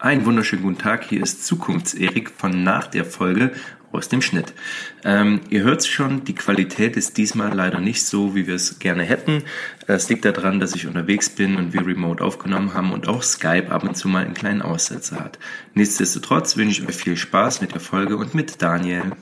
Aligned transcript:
Einen 0.00 0.24
wunderschönen 0.24 0.62
guten 0.62 0.78
Tag, 0.78 1.04
hier 1.04 1.22
ist 1.22 1.44
Zukunfts-Erik 1.44 2.30
von 2.30 2.64
nach 2.64 2.86
der 2.86 3.04
Folge 3.04 3.52
aus 3.92 4.08
dem 4.08 4.22
Schnitt. 4.22 4.54
Ähm, 5.04 5.42
ihr 5.50 5.62
hört 5.62 5.84
schon, 5.84 6.24
die 6.24 6.34
Qualität 6.34 6.96
ist 6.96 7.18
diesmal 7.18 7.52
leider 7.52 7.80
nicht 7.80 8.06
so, 8.06 8.34
wie 8.34 8.46
wir 8.46 8.54
es 8.54 8.78
gerne 8.78 9.02
hätten. 9.02 9.42
Es 9.86 10.08
liegt 10.08 10.24
daran, 10.24 10.58
dass 10.58 10.74
ich 10.74 10.86
unterwegs 10.86 11.28
bin 11.28 11.56
und 11.56 11.74
wir 11.74 11.86
remote 11.86 12.24
aufgenommen 12.24 12.72
haben 12.72 12.94
und 12.94 13.08
auch 13.08 13.22
Skype 13.22 13.70
ab 13.70 13.82
und 13.84 13.94
zu 13.94 14.08
mal 14.08 14.24
einen 14.24 14.32
kleinen 14.32 14.62
Aussetzer 14.62 15.20
hat. 15.20 15.38
Nichtsdestotrotz 15.74 16.56
wünsche 16.56 16.80
ich 16.80 16.88
euch 16.88 16.96
viel 16.96 17.18
Spaß 17.18 17.60
mit 17.60 17.74
der 17.74 17.82
Folge 17.82 18.16
und 18.16 18.34
mit 18.34 18.62
Daniel. 18.62 19.12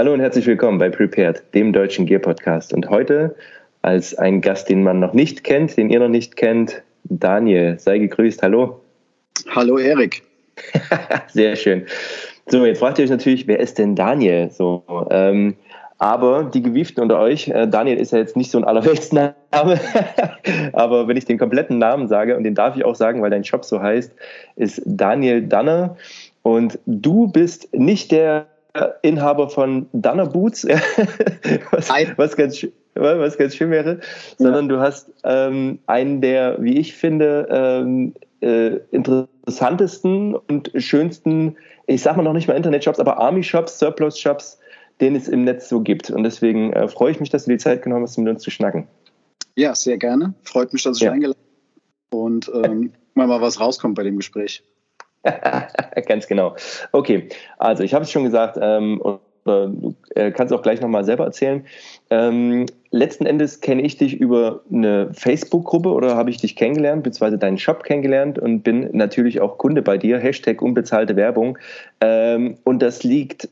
Hallo 0.00 0.14
und 0.14 0.20
herzlich 0.20 0.46
willkommen 0.46 0.78
bei 0.78 0.88
Prepared, 0.88 1.42
dem 1.52 1.74
deutschen 1.74 2.06
Gear 2.06 2.22
Podcast. 2.22 2.72
Und 2.72 2.88
heute 2.88 3.36
als 3.82 4.14
ein 4.14 4.40
Gast, 4.40 4.70
den 4.70 4.82
man 4.82 4.98
noch 4.98 5.12
nicht 5.12 5.44
kennt, 5.44 5.76
den 5.76 5.90
ihr 5.90 6.00
noch 6.00 6.08
nicht 6.08 6.36
kennt, 6.36 6.82
Daniel. 7.04 7.78
Sei 7.78 7.98
gegrüßt. 7.98 8.42
Hallo. 8.42 8.80
Hallo, 9.54 9.76
Erik. 9.76 10.22
Sehr 11.28 11.54
schön. 11.54 11.84
So, 12.46 12.64
jetzt 12.64 12.78
fragt 12.78 12.98
ihr 12.98 13.04
euch 13.04 13.10
natürlich, 13.10 13.46
wer 13.46 13.60
ist 13.60 13.76
denn 13.76 13.94
Daniel? 13.94 14.50
So, 14.50 14.84
ähm, 15.10 15.56
aber 15.98 16.44
die 16.44 16.62
Gewieften 16.62 17.02
unter 17.02 17.20
euch, 17.20 17.48
äh, 17.48 17.68
Daniel 17.68 17.98
ist 17.98 18.12
ja 18.12 18.20
jetzt 18.20 18.38
nicht 18.38 18.50
so 18.50 18.56
ein 18.56 18.64
Allerweltsname, 18.64 19.34
aber 20.72 21.08
wenn 21.08 21.18
ich 21.18 21.26
den 21.26 21.36
kompletten 21.36 21.76
Namen 21.76 22.08
sage, 22.08 22.38
und 22.38 22.44
den 22.44 22.54
darf 22.54 22.74
ich 22.74 22.86
auch 22.86 22.94
sagen, 22.94 23.20
weil 23.20 23.28
dein 23.28 23.44
Shop 23.44 23.66
so 23.66 23.82
heißt, 23.82 24.14
ist 24.56 24.80
Daniel 24.86 25.42
Danner. 25.42 25.98
Und 26.42 26.78
du 26.86 27.26
bist 27.26 27.74
nicht 27.74 28.12
der 28.12 28.46
Inhaber 29.02 29.48
von 29.48 29.86
Dunner 29.92 30.26
Boots, 30.26 30.64
was, 31.70 31.90
was, 32.16 32.36
ganz, 32.36 32.66
was 32.94 33.38
ganz 33.38 33.56
schön 33.56 33.70
wäre, 33.70 33.94
ja. 33.94 34.00
sondern 34.38 34.68
du 34.68 34.78
hast 34.78 35.10
ähm, 35.24 35.78
einen 35.86 36.20
der, 36.20 36.56
wie 36.60 36.78
ich 36.78 36.94
finde, 36.94 37.48
ähm, 37.50 38.14
äh, 38.40 38.76
interessantesten 38.90 40.34
und 40.34 40.70
schönsten, 40.76 41.56
ich 41.86 42.02
sag 42.02 42.16
mal 42.16 42.22
noch 42.22 42.32
nicht 42.32 42.48
mal 42.48 42.54
Internet-Shops, 42.54 43.00
aber 43.00 43.18
Army-Shops, 43.18 43.78
Surplus-Shops, 43.78 44.58
den 45.00 45.16
es 45.16 45.28
im 45.28 45.44
Netz 45.44 45.68
so 45.68 45.80
gibt. 45.80 46.10
Und 46.10 46.22
deswegen 46.22 46.72
äh, 46.72 46.88
freue 46.88 47.10
ich 47.10 47.20
mich, 47.20 47.30
dass 47.30 47.44
du 47.44 47.50
die 47.50 47.58
Zeit 47.58 47.82
genommen 47.82 48.04
hast, 48.04 48.16
mit 48.18 48.28
uns 48.28 48.42
zu 48.42 48.50
schnacken. 48.50 48.86
Ja, 49.56 49.74
sehr 49.74 49.98
gerne. 49.98 50.34
Freut 50.42 50.72
mich, 50.72 50.82
dass 50.82 50.98
ich 50.98 51.02
ja. 51.02 51.12
eingeladen 51.12 51.40
bin 52.10 52.20
und 52.20 52.50
ähm, 52.54 52.92
mal, 53.14 53.26
mal 53.26 53.40
was 53.40 53.60
rauskommt 53.60 53.94
bei 53.94 54.02
dem 54.02 54.16
Gespräch. 54.16 54.62
Ganz 56.06 56.26
genau. 56.26 56.56
Okay, 56.92 57.28
also 57.58 57.82
ich 57.82 57.94
habe 57.94 58.04
es 58.04 58.10
schon 58.10 58.24
gesagt, 58.24 58.58
ähm, 58.60 59.00
und, 59.00 59.20
äh, 59.44 59.68
du 59.68 59.94
äh, 60.14 60.30
kannst 60.30 60.52
auch 60.52 60.62
gleich 60.62 60.80
nochmal 60.80 61.04
selber 61.04 61.24
erzählen. 61.24 61.64
Ähm, 62.10 62.66
letzten 62.90 63.26
Endes 63.26 63.60
kenne 63.60 63.82
ich 63.82 63.96
dich 63.96 64.18
über 64.18 64.62
eine 64.72 65.12
Facebook-Gruppe 65.12 65.90
oder 65.90 66.16
habe 66.16 66.30
ich 66.30 66.38
dich 66.38 66.56
kennengelernt, 66.56 67.02
beziehungsweise 67.02 67.38
deinen 67.38 67.58
Shop 67.58 67.84
kennengelernt 67.84 68.38
und 68.38 68.62
bin 68.62 68.88
natürlich 68.92 69.40
auch 69.40 69.58
Kunde 69.58 69.82
bei 69.82 69.98
dir. 69.98 70.18
Hashtag 70.18 70.62
unbezahlte 70.62 71.16
Werbung. 71.16 71.58
Ähm, 72.00 72.56
und 72.64 72.80
das 72.80 73.04
liegt 73.04 73.48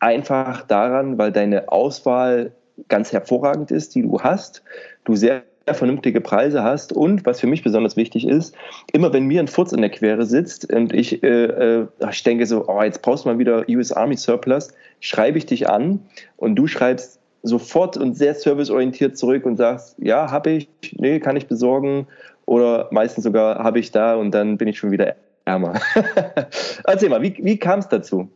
einfach 0.00 0.62
daran, 0.66 1.18
weil 1.18 1.32
deine 1.32 1.70
Auswahl 1.70 2.52
ganz 2.88 3.12
hervorragend 3.12 3.70
ist, 3.70 3.94
die 3.94 4.02
du 4.02 4.20
hast. 4.20 4.62
Du 5.04 5.14
sehr 5.14 5.42
vernünftige 5.74 6.20
Preise 6.20 6.62
hast 6.62 6.92
und, 6.92 7.26
was 7.26 7.40
für 7.40 7.46
mich 7.46 7.62
besonders 7.62 7.96
wichtig 7.96 8.26
ist, 8.26 8.54
immer 8.92 9.12
wenn 9.12 9.26
mir 9.26 9.40
ein 9.40 9.48
Furz 9.48 9.72
in 9.72 9.80
der 9.80 9.90
Quere 9.90 10.24
sitzt 10.24 10.72
und 10.72 10.92
ich, 10.92 11.22
äh, 11.22 11.44
äh, 11.44 11.86
ich 12.10 12.22
denke 12.22 12.46
so, 12.46 12.66
oh, 12.68 12.82
jetzt 12.82 13.02
brauchst 13.02 13.24
du 13.24 13.28
mal 13.28 13.38
wieder 13.38 13.64
US 13.68 13.92
Army 13.92 14.16
Surplus, 14.16 14.72
schreibe 15.00 15.38
ich 15.38 15.46
dich 15.46 15.68
an 15.68 16.00
und 16.36 16.56
du 16.56 16.66
schreibst 16.66 17.20
sofort 17.42 17.96
und 17.96 18.14
sehr 18.14 18.34
serviceorientiert 18.34 19.16
zurück 19.16 19.46
und 19.46 19.56
sagst, 19.56 19.96
ja, 19.98 20.30
habe 20.30 20.50
ich, 20.50 20.68
nee, 20.92 21.20
kann 21.20 21.36
ich 21.36 21.46
besorgen 21.46 22.06
oder 22.44 22.88
meistens 22.90 23.24
sogar 23.24 23.62
habe 23.62 23.78
ich 23.78 23.90
da 23.90 24.14
und 24.16 24.32
dann 24.32 24.56
bin 24.56 24.68
ich 24.68 24.78
schon 24.78 24.90
wieder 24.90 25.16
ärmer. 25.44 25.80
Erzähl 26.84 27.08
mal, 27.08 27.22
wie, 27.22 27.36
wie 27.40 27.56
kam 27.56 27.78
es 27.78 27.88
dazu? 27.88 28.28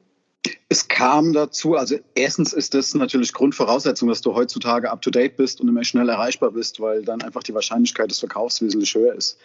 Es 0.68 0.88
kam 0.88 1.32
dazu, 1.32 1.74
also 1.74 1.96
erstens 2.14 2.52
ist 2.52 2.74
das 2.74 2.94
natürlich 2.94 3.32
Grundvoraussetzung, 3.32 4.08
dass 4.08 4.20
du 4.20 4.34
heutzutage 4.34 4.90
up-to-date 4.90 5.36
bist 5.36 5.60
und 5.60 5.68
immer 5.68 5.84
schnell 5.84 6.08
erreichbar 6.08 6.52
bist, 6.52 6.80
weil 6.80 7.02
dann 7.04 7.22
einfach 7.22 7.42
die 7.42 7.52
Wahrscheinlichkeit 7.54 8.10
des 8.10 8.20
Verkaufs 8.20 8.62
wesentlich 8.62 8.94
höher 8.94 9.14
ist. 9.14 9.36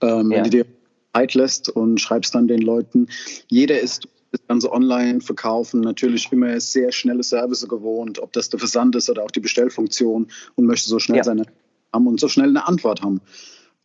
Ähm, 0.00 0.30
ja. 0.30 0.38
Wenn 0.38 0.44
du 0.44 0.50
dir 0.50 0.66
Zeit 1.14 1.34
lässt 1.34 1.68
und 1.68 2.00
schreibst 2.00 2.34
dann 2.34 2.48
den 2.48 2.60
Leuten, 2.60 3.08
jeder 3.48 3.80
ist 3.80 4.08
das 4.32 4.40
ganze 4.48 4.72
Online-Verkaufen 4.72 5.80
natürlich 5.80 6.30
immer 6.32 6.58
sehr 6.58 6.90
schnelle 6.90 7.22
Service 7.22 7.66
gewohnt, 7.68 8.18
ob 8.18 8.32
das 8.32 8.48
der 8.48 8.58
Versand 8.58 8.96
ist 8.96 9.08
oder 9.08 9.22
auch 9.22 9.30
die 9.30 9.40
Bestellfunktion 9.40 10.28
und 10.54 10.66
möchte 10.66 10.88
so 10.88 10.98
schnell 10.98 11.18
ja. 11.18 11.24
seine 11.24 11.44
haben 11.92 12.06
und 12.06 12.18
so 12.18 12.28
schnell 12.28 12.48
eine 12.48 12.66
Antwort 12.66 13.02
haben. 13.02 13.20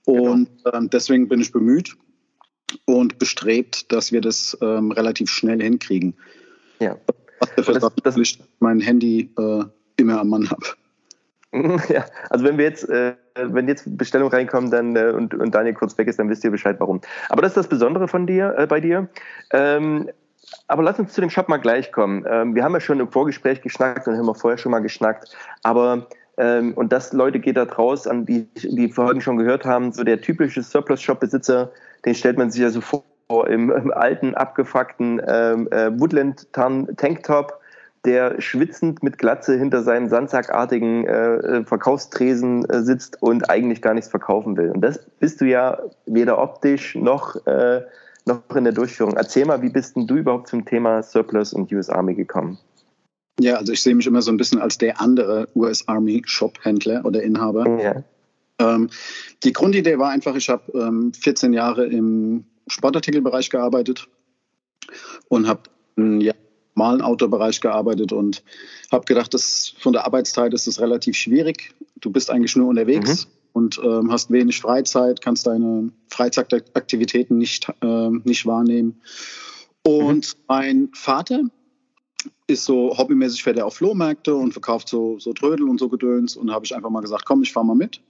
Genau. 0.05 0.31
Und 0.31 0.49
genau. 0.63 0.78
ähm, 0.78 0.89
deswegen 0.89 1.28
bin 1.28 1.41
ich 1.41 1.51
bemüht 1.51 1.95
und 2.85 3.19
bestrebt, 3.19 3.91
dass 3.91 4.11
wir 4.11 4.22
das 4.22 4.57
ähm, 4.61 4.91
relativ 4.91 5.29
schnell 5.29 5.61
hinkriegen. 5.61 6.16
Ja. 6.79 6.97
Was 7.39 7.49
dafür 7.55 7.73
das, 7.75 7.95
dass 8.03 8.17
ich 8.17 8.39
mein 8.59 8.79
Handy 8.79 9.31
äh, 9.38 9.63
immer 9.97 10.19
am 10.19 10.29
Mann 10.29 10.49
habe. 10.49 10.65
Ja, 11.89 12.05
also 12.29 12.45
wenn 12.45 12.57
wir 12.57 12.65
jetzt, 12.65 12.88
äh, 12.89 13.15
wenn 13.35 13.67
jetzt 13.67 13.97
Bestellungen 13.97 14.31
reinkommen 14.31 14.69
dann, 14.69 14.95
äh, 14.95 15.13
und, 15.16 15.33
und 15.33 15.55
Daniel 15.55 15.73
kurz 15.73 15.97
weg 15.97 16.07
ist, 16.07 16.19
dann 16.19 16.29
wisst 16.29 16.43
ihr 16.43 16.51
Bescheid, 16.51 16.75
warum. 16.79 17.01
Aber 17.29 17.41
das 17.41 17.51
ist 17.51 17.57
das 17.57 17.67
Besondere 17.67 18.07
von 18.07 18.27
dir, 18.27 18.53
äh, 18.57 18.67
bei 18.67 18.81
dir. 18.81 19.07
Ähm, 19.53 20.09
aber 20.67 20.83
lass 20.83 20.99
uns 20.99 21.13
zu 21.13 21.21
dem 21.21 21.29
Shop 21.29 21.49
mal 21.49 21.57
gleich 21.57 21.91
kommen. 21.91 22.25
Ähm, 22.29 22.53
wir 22.53 22.63
haben 22.63 22.73
ja 22.73 22.81
schon 22.81 22.99
im 22.99 23.09
Vorgespräch 23.09 23.61
geschnackt 23.61 24.07
und 24.07 24.17
haben 24.17 24.29
auch 24.29 24.37
vorher 24.37 24.57
schon 24.57 24.71
mal 24.71 24.79
geschnackt. 24.79 25.35
Aber 25.63 26.07
ähm, 26.37 26.73
und 26.73 26.91
das, 26.93 27.13
Leute, 27.13 27.39
geht 27.39 27.57
da 27.57 27.66
draus, 27.66 28.07
an 28.07 28.25
die 28.25 28.47
die 28.55 28.89
Folgen 28.89 29.21
schon 29.21 29.37
gehört 29.37 29.66
haben, 29.66 29.91
so 29.91 30.03
der 30.03 30.21
typische 30.21 30.61
Surplus-Shop-Besitzer, 30.61 31.71
den 32.05 32.13
stellt 32.13 32.37
man 32.37 32.51
sich 32.51 32.61
ja 32.61 32.69
so 32.69 32.81
vor 32.81 33.03
im, 33.29 33.71
im 33.71 33.91
alten, 33.91 34.35
abgefuckten 34.35 35.21
ähm, 35.27 35.67
äh, 35.71 35.91
Woodland-Tanktop, 35.99 37.59
der 38.05 38.39
schwitzend 38.39 39.03
mit 39.03 39.17
Glatze 39.17 39.57
hinter 39.57 39.83
seinem 39.83 40.07
sandsackartigen 40.07 41.05
äh, 41.05 41.35
äh, 41.35 41.63
Verkaufstresen 41.66 42.63
äh, 42.69 42.81
sitzt 42.81 43.21
und 43.21 43.49
eigentlich 43.49 43.81
gar 43.81 43.93
nichts 43.93 44.09
verkaufen 44.09 44.55
will. 44.55 44.71
Und 44.71 44.81
das 44.81 44.99
bist 45.19 45.41
du 45.41 45.45
ja 45.45 45.77
weder 46.05 46.41
optisch 46.41 46.95
noch, 46.95 47.35
äh, 47.45 47.81
noch 48.25 48.55
in 48.55 48.63
der 48.63 48.73
Durchführung. 48.73 49.17
Erzähl 49.17 49.45
mal, 49.45 49.61
wie 49.61 49.69
bist 49.69 49.97
denn 49.97 50.07
du 50.07 50.16
überhaupt 50.16 50.47
zum 50.47 50.63
Thema 50.63 51.03
Surplus 51.03 51.53
und 51.53 51.71
US 51.73 51.89
Army 51.89 52.16
gekommen? 52.16 52.57
Ja, 53.39 53.55
also 53.55 53.73
ich 53.73 53.81
sehe 53.81 53.93
mich 53.93 54.07
immer 54.07 54.21
so 54.21 54.31
ein 54.31 54.37
bisschen 54.37 54.61
als 54.61 54.77
der 54.77 55.01
andere 55.01 55.49
US 55.53 55.87
Army 55.87 56.23
Shop-Händler 56.25 57.03
oder 57.03 57.21
Inhaber. 57.21 57.67
Ja. 57.79 58.03
Ähm, 58.59 58.89
die 59.43 59.53
Grundidee 59.53 59.99
war 59.99 60.09
einfach, 60.09 60.35
ich 60.35 60.49
habe 60.49 60.71
ähm, 60.73 61.11
14 61.13 61.53
Jahre 61.53 61.85
im 61.85 62.45
Sportartikelbereich 62.67 63.50
gearbeitet 63.50 64.07
und 65.29 65.47
habe 65.47 65.61
ja, 65.97 66.33
mal 66.75 67.00
im 67.00 67.01
Outdoor-Bereich 67.01 67.59
gearbeitet 67.59 68.11
und 68.11 68.44
habe 68.91 69.05
gedacht, 69.05 69.33
dass 69.33 69.73
von 69.79 69.94
der 69.94 70.05
Arbeitszeit 70.05 70.53
ist 70.53 70.67
es 70.67 70.79
relativ 70.79 71.16
schwierig. 71.16 71.73
Du 72.00 72.11
bist 72.11 72.29
eigentlich 72.29 72.55
nur 72.55 72.67
unterwegs 72.67 73.25
mhm. 73.25 73.31
und 73.53 73.81
ähm, 73.83 74.11
hast 74.11 74.31
wenig 74.31 74.61
Freizeit, 74.61 75.22
kannst 75.22 75.47
deine 75.47 75.91
Freizeitaktivitäten 76.09 77.38
nicht, 77.38 77.67
äh, 77.81 78.09
nicht 78.09 78.45
wahrnehmen. 78.45 79.01
Und 79.84 80.35
mhm. 80.35 80.44
mein 80.47 80.89
Vater 80.94 81.41
ist 82.45 82.66
so 82.66 82.97
hobbymäßig 82.97 83.44
fährt 83.44 83.57
er 83.57 83.66
auf 83.66 83.75
Flohmärkte 83.75 84.35
und 84.35 84.51
verkauft 84.51 84.88
so, 84.88 85.19
so 85.19 85.34
Trödel 85.34 85.67
und 85.67 85.79
so 85.79 85.89
Gedöns 85.89 86.35
und 86.35 86.51
habe 86.51 86.66
ich 86.66 86.75
einfach 86.75 86.89
mal 86.89 87.01
gesagt, 87.01 87.25
komm, 87.25 87.41
ich 87.41 87.51
fahre 87.51 87.66
mal 87.66 87.75
mit 87.75 88.01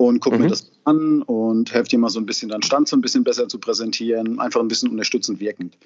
und 0.00 0.20
gucke 0.20 0.36
mhm. 0.36 0.44
mir 0.44 0.48
das 0.48 0.72
an 0.84 1.20
und 1.20 1.74
helfe 1.74 1.90
dir 1.90 1.98
mal 1.98 2.08
so 2.08 2.18
ein 2.18 2.24
bisschen 2.24 2.48
deinen 2.48 2.62
Stand 2.62 2.88
so 2.88 2.96
ein 2.96 3.02
bisschen 3.02 3.22
besser 3.22 3.48
zu 3.48 3.58
präsentieren, 3.58 4.40
einfach 4.40 4.58
ein 4.60 4.68
bisschen 4.68 4.88
unterstützend 4.88 5.40
wirkend. 5.40 5.76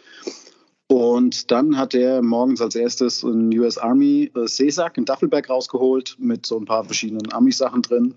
Und 0.87 1.51
dann 1.51 1.77
hat 1.77 1.95
er 1.95 2.23
morgens 2.23 2.61
als 2.61 2.77
erstes 2.77 3.25
einen 3.25 3.53
US 3.59 3.77
Army 3.77 4.31
äh, 4.37 4.47
Seesack 4.47 4.99
in 4.99 5.05
Daffelberg 5.05 5.51
rausgeholt 5.51 6.15
mit 6.21 6.47
so 6.47 6.57
ein 6.57 6.65
paar 6.65 6.85
verschiedenen 6.85 7.33
Army-Sachen 7.33 7.83
drin. 7.83 8.15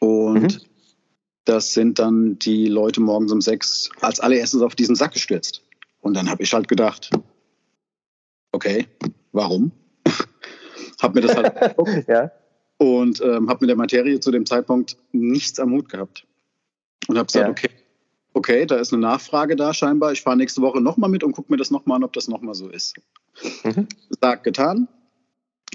Und 0.00 0.42
mhm. 0.42 0.60
das 1.46 1.72
sind 1.72 1.98
dann 1.98 2.38
die 2.38 2.66
Leute 2.66 3.00
morgens 3.00 3.32
um 3.32 3.40
sechs 3.40 3.88
als 4.02 4.20
allererstes 4.20 4.60
auf 4.60 4.74
diesen 4.74 4.96
Sack 4.96 5.14
gestürzt. 5.14 5.62
Und 6.02 6.12
dann 6.12 6.28
habe 6.28 6.42
ich 6.42 6.52
halt 6.52 6.68
gedacht, 6.68 7.08
okay, 8.52 8.86
warum? 9.32 9.72
hab 11.00 11.14
mir 11.14 11.22
das 11.22 11.34
halt 11.34 11.54
ja 12.06 12.30
und 12.78 13.20
ähm, 13.20 13.48
habe 13.48 13.58
mit 13.60 13.68
der 13.70 13.76
Materie 13.76 14.20
zu 14.20 14.30
dem 14.30 14.46
Zeitpunkt 14.46 14.96
nichts 15.12 15.58
am 15.58 15.72
Hut 15.72 15.88
gehabt. 15.88 16.26
Und 17.08 17.16
habe 17.16 17.26
gesagt, 17.26 17.44
ja. 17.44 17.50
okay, 17.50 17.70
okay, 18.34 18.66
da 18.66 18.76
ist 18.76 18.92
eine 18.92 19.02
Nachfrage 19.02 19.56
da 19.56 19.72
scheinbar. 19.72 20.12
Ich 20.12 20.22
fahre 20.22 20.36
nächste 20.36 20.62
Woche 20.62 20.80
nochmal 20.80 21.10
mit 21.10 21.24
und 21.24 21.32
gucke 21.32 21.52
mir 21.52 21.56
das 21.56 21.70
nochmal 21.70 21.96
an, 21.96 22.04
ob 22.04 22.12
das 22.12 22.28
nochmal 22.28 22.54
so 22.54 22.68
ist. 22.68 22.94
Mhm. 23.64 23.86
Sagt, 24.20 24.44
getan. 24.44 24.88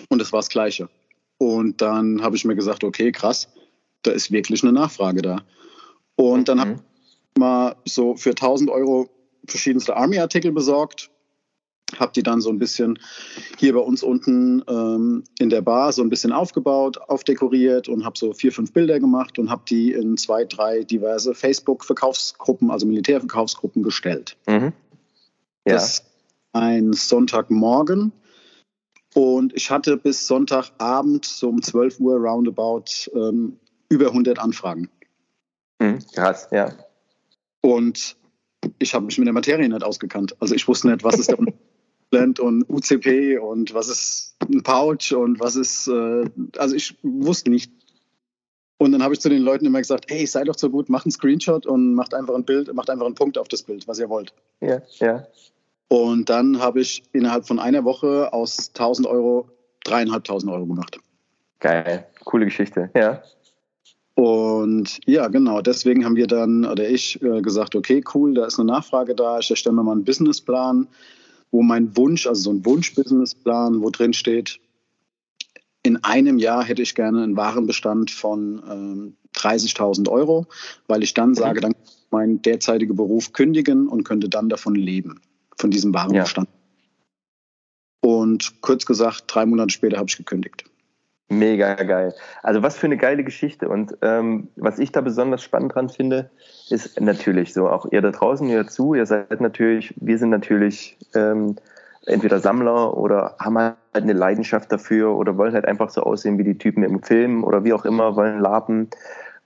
Und 0.09 0.21
es 0.21 0.31
war 0.31 0.39
das 0.39 0.49
Gleiche. 0.49 0.89
Und 1.37 1.81
dann 1.81 2.21
habe 2.21 2.35
ich 2.35 2.45
mir 2.45 2.55
gesagt, 2.55 2.83
okay, 2.83 3.11
krass, 3.11 3.47
da 4.03 4.11
ist 4.11 4.31
wirklich 4.31 4.63
eine 4.63 4.73
Nachfrage 4.73 5.21
da. 5.21 5.43
Und 6.15 6.49
dann 6.49 6.57
mhm. 6.57 6.61
habe 6.61 6.75
mal 7.37 7.75
so 7.85 8.15
für 8.15 8.31
1000 8.31 8.69
Euro 8.69 9.09
verschiedenste 9.47 9.95
Army-Artikel 9.95 10.51
besorgt, 10.51 11.10
habe 11.99 12.11
die 12.13 12.23
dann 12.23 12.41
so 12.41 12.49
ein 12.49 12.59
bisschen 12.59 12.99
hier 13.57 13.73
bei 13.73 13.79
uns 13.79 14.03
unten 14.03 14.63
ähm, 14.67 15.23
in 15.39 15.49
der 15.49 15.61
Bar 15.61 15.91
so 15.91 16.01
ein 16.01 16.09
bisschen 16.09 16.31
aufgebaut, 16.31 16.97
aufdekoriert 16.97 17.87
und 17.87 18.05
habe 18.05 18.17
so 18.17 18.33
vier, 18.33 18.51
fünf 18.51 18.73
Bilder 18.73 18.99
gemacht 18.99 19.39
und 19.39 19.49
habe 19.49 19.63
die 19.67 19.91
in 19.91 20.17
zwei, 20.17 20.45
drei 20.45 20.83
diverse 20.83 21.33
Facebook-Verkaufsgruppen, 21.33 22.71
also 22.71 22.85
Militärverkaufsgruppen 22.85 23.83
gestellt. 23.83 24.37
Mhm. 24.47 24.73
Ja. 25.65 25.75
Das 25.75 26.05
ein 26.53 26.93
Sonntagmorgen 26.93 28.11
und 29.13 29.53
ich 29.53 29.69
hatte 29.69 29.97
bis 29.97 30.27
Sonntagabend 30.27 31.25
so 31.25 31.49
um 31.49 31.61
12 31.61 31.99
Uhr 31.99 32.15
roundabout 32.15 33.09
ähm, 33.13 33.57
über 33.89 34.07
100 34.07 34.39
Anfragen. 34.39 34.89
Mhm, 35.79 35.99
krass, 36.13 36.47
ja. 36.51 36.73
Und 37.61 38.15
ich 38.79 38.93
habe 38.93 39.05
mich 39.05 39.17
mit 39.17 39.27
der 39.27 39.33
Materie 39.33 39.67
nicht 39.67 39.83
ausgekannt. 39.83 40.35
Also 40.39 40.55
ich 40.55 40.67
wusste 40.67 40.89
nicht, 40.89 41.03
was 41.03 41.19
ist 41.19 41.33
da 42.11 42.25
und 42.39 42.69
UCP 42.69 43.37
und 43.37 43.73
was 43.73 43.87
ist 43.87 44.35
ein 44.41 44.63
Pouch 44.63 45.13
und 45.13 45.39
was 45.39 45.55
ist, 45.55 45.87
äh, 45.87 46.25
also 46.57 46.75
ich 46.75 46.95
wusste 47.01 47.49
nicht. 47.49 47.71
Und 48.77 48.91
dann 48.91 49.03
habe 49.03 49.13
ich 49.13 49.19
zu 49.19 49.29
den 49.29 49.43
Leuten 49.43 49.65
immer 49.65 49.79
gesagt, 49.79 50.05
hey, 50.09 50.25
sei 50.25 50.43
doch 50.43 50.57
so 50.57 50.69
gut, 50.69 50.89
macht 50.89 51.05
einen 51.05 51.11
Screenshot 51.11 51.65
und 51.65 51.93
macht 51.93 52.13
einfach 52.13 52.33
ein 52.35 52.45
Bild, 52.45 52.73
macht 52.73 52.89
einfach 52.89 53.05
einen 53.05 53.15
Punkt 53.15 53.37
auf 53.37 53.47
das 53.47 53.63
Bild, 53.63 53.87
was 53.87 53.99
ihr 53.99 54.09
wollt. 54.09 54.33
Ja, 54.59 54.81
ja. 54.99 55.27
Und 55.87 56.29
dann 56.29 56.59
habe 56.59 56.81
ich 56.81 57.03
innerhalb 57.13 57.45
von 57.47 57.59
einer 57.59 57.83
Woche 57.83 58.33
aus 58.33 58.69
1000 58.69 59.07
Euro 59.07 59.49
dreieinhalbtausend 59.83 60.51
Euro 60.51 60.65
gemacht. 60.65 60.97
Geil, 61.59 62.07
coole 62.25 62.45
Geschichte, 62.45 62.89
ja. 62.95 63.21
Und 64.15 64.99
ja, 65.05 65.27
genau, 65.29 65.61
deswegen 65.61 66.03
haben 66.05 66.15
wir 66.15 66.27
dann, 66.27 66.65
oder 66.65 66.87
ich, 66.87 67.21
äh, 67.21 67.41
gesagt, 67.41 67.75
okay, 67.75 68.03
cool, 68.13 68.33
da 68.33 68.45
ist 68.45 68.59
eine 68.59 68.71
Nachfrage 68.71 69.15
da, 69.15 69.39
ich 69.39 69.49
erstelle 69.49 69.75
mir 69.75 69.83
mal 69.83 69.93
einen 69.93 70.03
Businessplan, 70.03 70.87
wo 71.51 71.61
mein 71.61 71.95
Wunsch, 71.97 72.27
also 72.27 72.41
so 72.41 72.51
ein 72.51 72.65
Wunsch-Businessplan, 72.65 73.81
wo 73.81 73.89
drin 73.89 74.13
steht, 74.13 74.59
in 75.83 76.03
einem 76.03 76.37
Jahr 76.37 76.63
hätte 76.63 76.81
ich 76.81 76.95
gerne 76.95 77.23
einen 77.23 77.37
Warenbestand 77.37 78.11
von 78.11 78.61
ähm, 78.69 79.17
30.000 79.35 80.09
Euro, 80.09 80.47
weil 80.87 81.03
ich 81.03 81.13
dann 81.13 81.29
mhm. 81.29 81.35
sage, 81.35 81.61
dann 81.61 81.73
kann 81.73 81.83
ich 81.83 82.11
meinen 82.11 82.41
derzeitigen 82.41 82.95
Beruf 82.95 83.33
kündigen 83.33 83.87
und 83.87 84.03
könnte 84.03 84.29
dann 84.29 84.49
davon 84.49 84.75
leben, 84.75 85.21
von 85.57 85.71
diesem 85.71 85.93
Warenbestand. 85.93 86.47
Ja. 86.49 88.09
Und 88.09 88.61
kurz 88.61 88.85
gesagt, 88.85 89.25
drei 89.27 89.45
Monate 89.45 89.71
später 89.71 89.97
habe 89.97 90.09
ich 90.09 90.17
gekündigt. 90.17 90.65
Mega 91.31 91.75
geil. 91.75 92.13
Also 92.43 92.61
was 92.61 92.77
für 92.77 92.87
eine 92.87 92.97
geile 92.97 93.23
Geschichte. 93.23 93.69
Und 93.69 93.95
ähm, 94.01 94.49
was 94.57 94.79
ich 94.79 94.91
da 94.91 94.99
besonders 94.99 95.41
spannend 95.41 95.73
dran 95.73 95.87
finde, 95.87 96.29
ist 96.69 96.99
natürlich 96.99 97.53
so, 97.53 97.69
auch 97.69 97.85
ihr 97.89 98.01
da 98.01 98.11
draußen, 98.11 98.49
ihr 98.49 98.63
dazu, 98.63 98.95
ihr 98.95 99.05
seid 99.05 99.39
natürlich, 99.39 99.93
wir 99.95 100.17
sind 100.17 100.29
natürlich 100.29 100.97
ähm, 101.15 101.55
entweder 102.05 102.39
Sammler 102.39 102.97
oder 102.97 103.37
haben 103.39 103.57
halt 103.57 103.75
eine 103.93 104.11
Leidenschaft 104.11 104.73
dafür 104.73 105.15
oder 105.15 105.37
wollen 105.37 105.53
halt 105.53 105.63
einfach 105.63 105.89
so 105.89 106.03
aussehen 106.03 106.37
wie 106.37 106.43
die 106.43 106.57
Typen 106.57 106.83
im 106.83 107.01
Film 107.01 107.45
oder 107.45 107.63
wie 107.63 107.71
auch 107.71 107.85
immer, 107.85 108.17
wollen 108.17 108.41
lapen. 108.41 108.89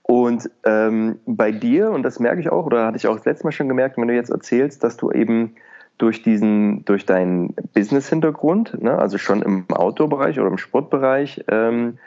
Und 0.02 0.50
ähm, 0.64 1.20
bei 1.24 1.52
dir, 1.52 1.92
und 1.92 2.02
das 2.02 2.18
merke 2.18 2.40
ich 2.40 2.50
auch, 2.50 2.66
oder 2.66 2.84
hatte 2.84 2.96
ich 2.96 3.06
auch 3.06 3.14
das 3.14 3.26
letzte 3.26 3.44
Mal 3.44 3.52
schon 3.52 3.68
gemerkt, 3.68 3.96
wenn 3.96 4.08
du 4.08 4.14
jetzt 4.14 4.30
erzählst, 4.30 4.82
dass 4.82 4.96
du 4.96 5.12
eben 5.12 5.54
durch 5.98 6.22
diesen, 6.22 6.84
durch 6.84 7.06
deinen 7.06 7.54
Business-Hintergrund, 7.74 8.82
ne, 8.82 8.98
also 8.98 9.18
schon 9.18 9.42
im 9.42 9.64
Outdoor-Bereich 9.70 10.38
oder 10.38 10.48
im 10.48 10.58
Sportbereich, 10.58 11.44
ähm, 11.48 11.98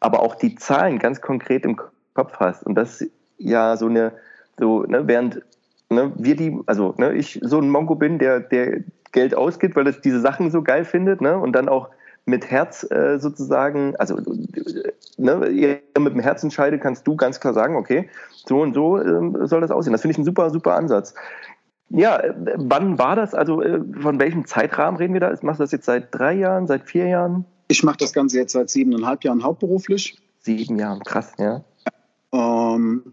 aber 0.00 0.20
auch 0.20 0.34
die 0.34 0.54
Zahlen 0.54 0.98
ganz 0.98 1.20
konkret 1.20 1.64
im 1.64 1.76
Kopf 2.14 2.34
hast. 2.38 2.64
Und 2.64 2.76
das 2.76 3.00
ist 3.00 3.10
ja 3.38 3.76
so 3.76 3.86
eine, 3.86 4.12
so, 4.58 4.82
ne, 4.84 5.06
während 5.06 5.42
ne, 5.90 6.12
wir 6.16 6.36
die, 6.36 6.58
also 6.66 6.94
ne, 6.98 7.14
ich 7.14 7.40
so 7.42 7.58
ein 7.58 7.68
Mongo 7.68 7.94
bin, 7.96 8.18
der, 8.18 8.40
der 8.40 8.80
Geld 9.12 9.34
ausgibt, 9.34 9.76
weil 9.76 9.84
das 9.84 10.00
diese 10.00 10.20
Sachen 10.20 10.50
so 10.50 10.62
geil 10.62 10.84
findet, 10.84 11.20
ne, 11.20 11.36
und 11.36 11.52
dann 11.52 11.68
auch 11.68 11.88
mit 12.26 12.50
Herz 12.50 12.88
äh, 12.90 13.18
sozusagen, 13.18 13.94
also 13.96 14.20
ne, 15.16 15.80
mit 15.98 16.14
dem 16.14 16.20
Herz 16.20 16.42
entscheidet, 16.42 16.80
kannst 16.80 17.06
du 17.06 17.16
ganz 17.16 17.38
klar 17.40 17.54
sagen, 17.54 17.76
okay, 17.76 18.08
so 18.44 18.60
und 18.60 18.74
so 18.74 18.98
äh, 18.98 19.46
soll 19.46 19.60
das 19.60 19.70
aussehen. 19.70 19.92
Das 19.92 20.02
finde 20.02 20.12
ich 20.12 20.18
ein 20.18 20.24
super, 20.24 20.50
super 20.50 20.74
Ansatz. 20.74 21.14
Ja, 21.88 22.20
wann 22.56 22.98
war 22.98 23.16
das? 23.16 23.34
Also 23.34 23.62
äh, 23.62 23.80
von 24.00 24.18
welchem 24.18 24.46
Zeitrahmen 24.46 24.98
reden 24.98 25.14
wir 25.14 25.20
da? 25.20 25.32
Machst 25.42 25.60
du 25.60 25.64
das 25.64 25.72
jetzt 25.72 25.86
seit 25.86 26.14
drei 26.14 26.34
Jahren, 26.34 26.66
seit 26.66 26.88
vier 26.88 27.06
Jahren? 27.06 27.44
Ich 27.68 27.82
mache 27.82 27.98
das 27.98 28.12
Ganze 28.12 28.38
jetzt 28.38 28.52
seit 28.52 28.70
siebeneinhalb 28.70 29.24
Jahren 29.24 29.42
hauptberuflich. 29.44 30.18
Sieben 30.40 30.78
Jahren, 30.78 31.00
krass, 31.00 31.32
ja. 31.38 31.64
Ähm, 32.32 33.12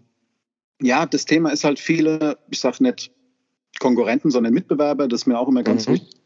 ja, 0.81 1.05
das 1.05 1.25
Thema 1.25 1.51
ist 1.51 1.63
halt 1.63 1.79
viele, 1.79 2.37
ich 2.49 2.59
sage 2.59 2.83
nicht 2.83 3.11
Konkurrenten, 3.79 4.31
sondern 4.31 4.53
Mitbewerber, 4.53 5.07
das 5.07 5.21
ist 5.21 5.27
mir 5.27 5.39
auch 5.39 5.47
immer 5.47 5.63
ganz 5.63 5.87
mhm. 5.87 5.93
wichtig. 5.93 6.21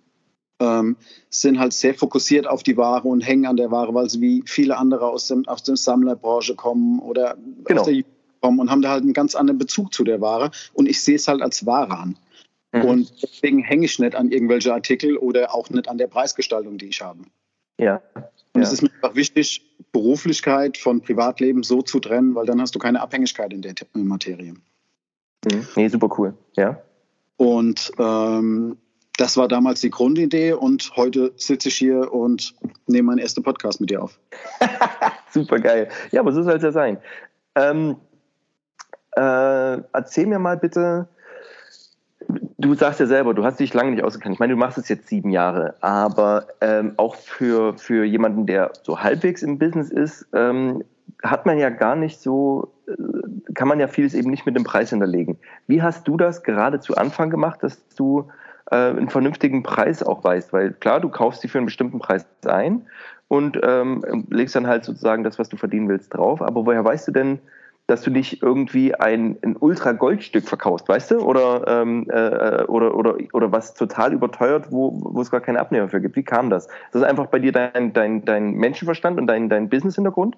Ähm, 0.60 0.98
sind 1.30 1.60
halt 1.60 1.74
sehr 1.74 1.94
fokussiert 1.94 2.48
auf 2.48 2.64
die 2.64 2.78
Ware 2.78 3.08
und 3.08 3.22
hängen 3.22 3.46
an 3.46 3.58
der 3.58 3.70
Ware, 3.72 3.94
weil 3.94 4.10
sie 4.10 4.22
wie 4.22 4.44
viele 4.46 4.78
andere 4.78 5.06
aus, 5.06 5.28
dem, 5.28 5.48
aus 5.48 5.64
der 5.64 5.76
Sammlerbranche 5.76 6.56
kommen 6.56 7.00
oder 7.00 7.38
genau. 7.66 7.82
aus 7.82 7.88
der 7.88 8.04
kommen 8.42 8.60
und 8.60 8.70
haben 8.70 8.82
da 8.82 8.90
halt 8.90 9.04
einen 9.04 9.14
ganz 9.14 9.36
anderen 9.36 9.58
Bezug 9.58 9.94
zu 9.94 10.04
der 10.04 10.22
Ware. 10.22 10.52
Und 10.74 10.88
ich 10.88 11.04
sehe 11.04 11.16
es 11.16 11.28
halt 11.28 11.42
als 11.42 11.66
Ware 11.66 11.98
an. 11.98 12.18
Mhm. 12.72 12.82
Und 12.82 13.24
deswegen 13.24 13.60
hänge 13.60 13.86
ich 13.86 14.00
nicht 14.00 14.16
an 14.16 14.32
irgendwelche 14.32 14.74
Artikel 14.74 15.18
oder 15.18 15.54
auch 15.54 15.70
nicht 15.70 15.88
an 15.88 15.98
der 15.98 16.08
Preisgestaltung, 16.08 16.78
die 16.78 16.88
ich 16.88 17.02
habe. 17.02 17.22
Ja. 17.80 18.02
Und 18.54 18.62
ja. 18.62 18.68
es 18.68 18.74
ist 18.74 18.82
mir 18.82 18.92
einfach 18.94 19.16
wichtig, 19.16 19.64
Beruflichkeit 19.92 20.78
von 20.78 21.02
Privatleben 21.02 21.64
so 21.64 21.82
zu 21.82 22.00
trennen, 22.00 22.36
weil 22.36 22.46
dann 22.46 22.60
hast 22.60 22.76
du 22.76 22.80
keine 22.80 23.02
Abhängigkeit 23.02 23.54
in 23.54 23.62
der 23.62 23.74
Materie. 23.94 24.54
Mhm. 25.46 25.68
Nee, 25.76 25.88
super 25.88 26.10
cool. 26.18 26.34
Ja. 26.56 26.82
Und 27.38 27.92
ähm, 28.00 28.78
das 29.18 29.38
war 29.38 29.48
damals 29.48 29.82
die 29.82 29.90
Grundidee 29.90 30.54
und 30.54 30.92
heute 30.96 31.34
sitze 31.38 31.70
ich 31.70 31.76
hier 31.76 32.14
und 32.14 32.56
nehme 32.88 33.08
meinen 33.08 33.20
ersten 33.20 33.44
Podcast 33.44 33.80
mit 33.80 33.90
dir 33.90 34.02
auf. 34.04 34.20
super 35.32 35.60
geil. 35.60 35.90
Ja, 36.12 36.22
aber 36.22 36.32
so 36.32 36.44
soll 36.44 36.56
es 36.56 36.64
ja 36.64 36.72
sein. 36.72 36.98
Ähm, 37.56 37.98
äh, 39.16 39.82
erzähl 39.94 40.28
mir 40.28 40.40
mal 40.40 40.58
bitte, 40.58 41.10
Du 42.58 42.74
sagst 42.74 43.00
ja 43.00 43.06
selber, 43.06 43.34
du 43.34 43.44
hast 43.46 43.60
dich 43.60 43.74
lange 43.74 43.92
nicht 43.92 44.04
ausgekannt. 44.04 44.34
Ich 44.34 44.40
meine, 44.40 44.54
du 44.54 44.60
machst 44.60 44.78
es 44.78 44.90
jetzt 44.90 45.08
sieben 45.08 45.30
Jahre, 45.30 45.76
aber 45.82 46.48
ähm, 46.60 46.94
auch 46.98 47.16
für, 47.16 47.78
für 47.78 48.04
jemanden, 48.04 48.46
der 48.46 48.72
so 48.84 49.00
halbwegs 49.02 49.44
im 49.44 49.60
Business 49.60 49.92
ist, 49.92 50.28
ähm, 50.34 50.84
hat 51.24 51.46
man 51.46 51.58
ja 51.58 51.70
gar 51.70 51.96
nicht 51.96 52.20
so, 52.20 52.74
äh, 52.88 53.54
kann 53.54 53.68
man 53.68 53.80
ja 53.80 53.88
vieles 53.88 54.14
eben 54.14 54.30
nicht 54.30 54.46
mit 54.46 54.56
dem 54.56 54.64
Preis 54.64 54.90
hinterlegen. 54.90 55.38
Wie 55.68 55.82
hast 55.82 56.08
du 56.08 56.18
das 56.18 56.44
gerade 56.44 56.80
zu 56.80 56.96
Anfang 56.96 57.30
gemacht, 57.30 57.64
dass 57.64 57.88
du 57.96 58.28
äh, 58.72 58.76
einen 58.76 59.10
vernünftigen 59.10 59.64
Preis 59.64 60.04
auch 60.04 60.24
weißt? 60.24 60.52
Weil 60.52 60.74
klar, 60.74 61.00
du 61.00 61.10
kaufst 61.10 61.42
sie 61.42 61.48
für 61.48 61.60
einen 61.60 61.66
bestimmten 61.66 62.00
Preis 62.00 62.26
ein 62.46 62.88
und 63.28 63.60
ähm, 63.64 64.26
legst 64.30 64.56
dann 64.56 64.68
halt 64.68 64.84
sozusagen 64.84 65.24
das, 65.24 65.40
was 65.40 65.50
du 65.50 65.58
verdienen 65.58 65.90
willst, 65.90 66.14
drauf. 66.14 66.42
Aber 66.42 66.66
woher 66.66 66.84
weißt 66.84 67.08
du 67.08 67.12
denn, 67.12 67.40
dass 67.88 68.02
du 68.02 68.12
nicht 68.12 68.42
irgendwie 68.44 68.94
ein, 68.94 69.38
ein 69.42 69.56
Ultra-Goldstück 69.58 70.48
verkaufst, 70.48 70.88
weißt 70.90 71.12
du? 71.12 71.20
Oder, 71.20 71.64
ähm, 71.68 72.06
äh, 72.10 72.64
oder, 72.66 72.96
oder, 72.96 73.18
oder 73.32 73.52
was 73.52 73.74
total 73.74 74.14
überteuert, 74.14 74.72
wo, 74.72 75.00
wo 75.02 75.22
es 75.22 75.32
gar 75.32 75.40
keine 75.40 75.60
Abnehmer 75.60 75.88
für 75.88 76.02
gibt. 76.02 76.18
Wie 76.18 76.24
kam 76.24 76.50
das? 76.50 76.68
Das 76.92 77.02
ist 77.02 77.08
einfach 77.08 77.28
bei 77.28 77.40
dir 77.40 77.54
dein, 77.54 77.94
dein, 77.94 78.26
dein 78.26 78.52
Menschenverstand 78.52 79.18
und 79.18 79.28
dein, 79.28 79.50
dein 79.50 79.70
Business-Hintergrund? 79.70 80.38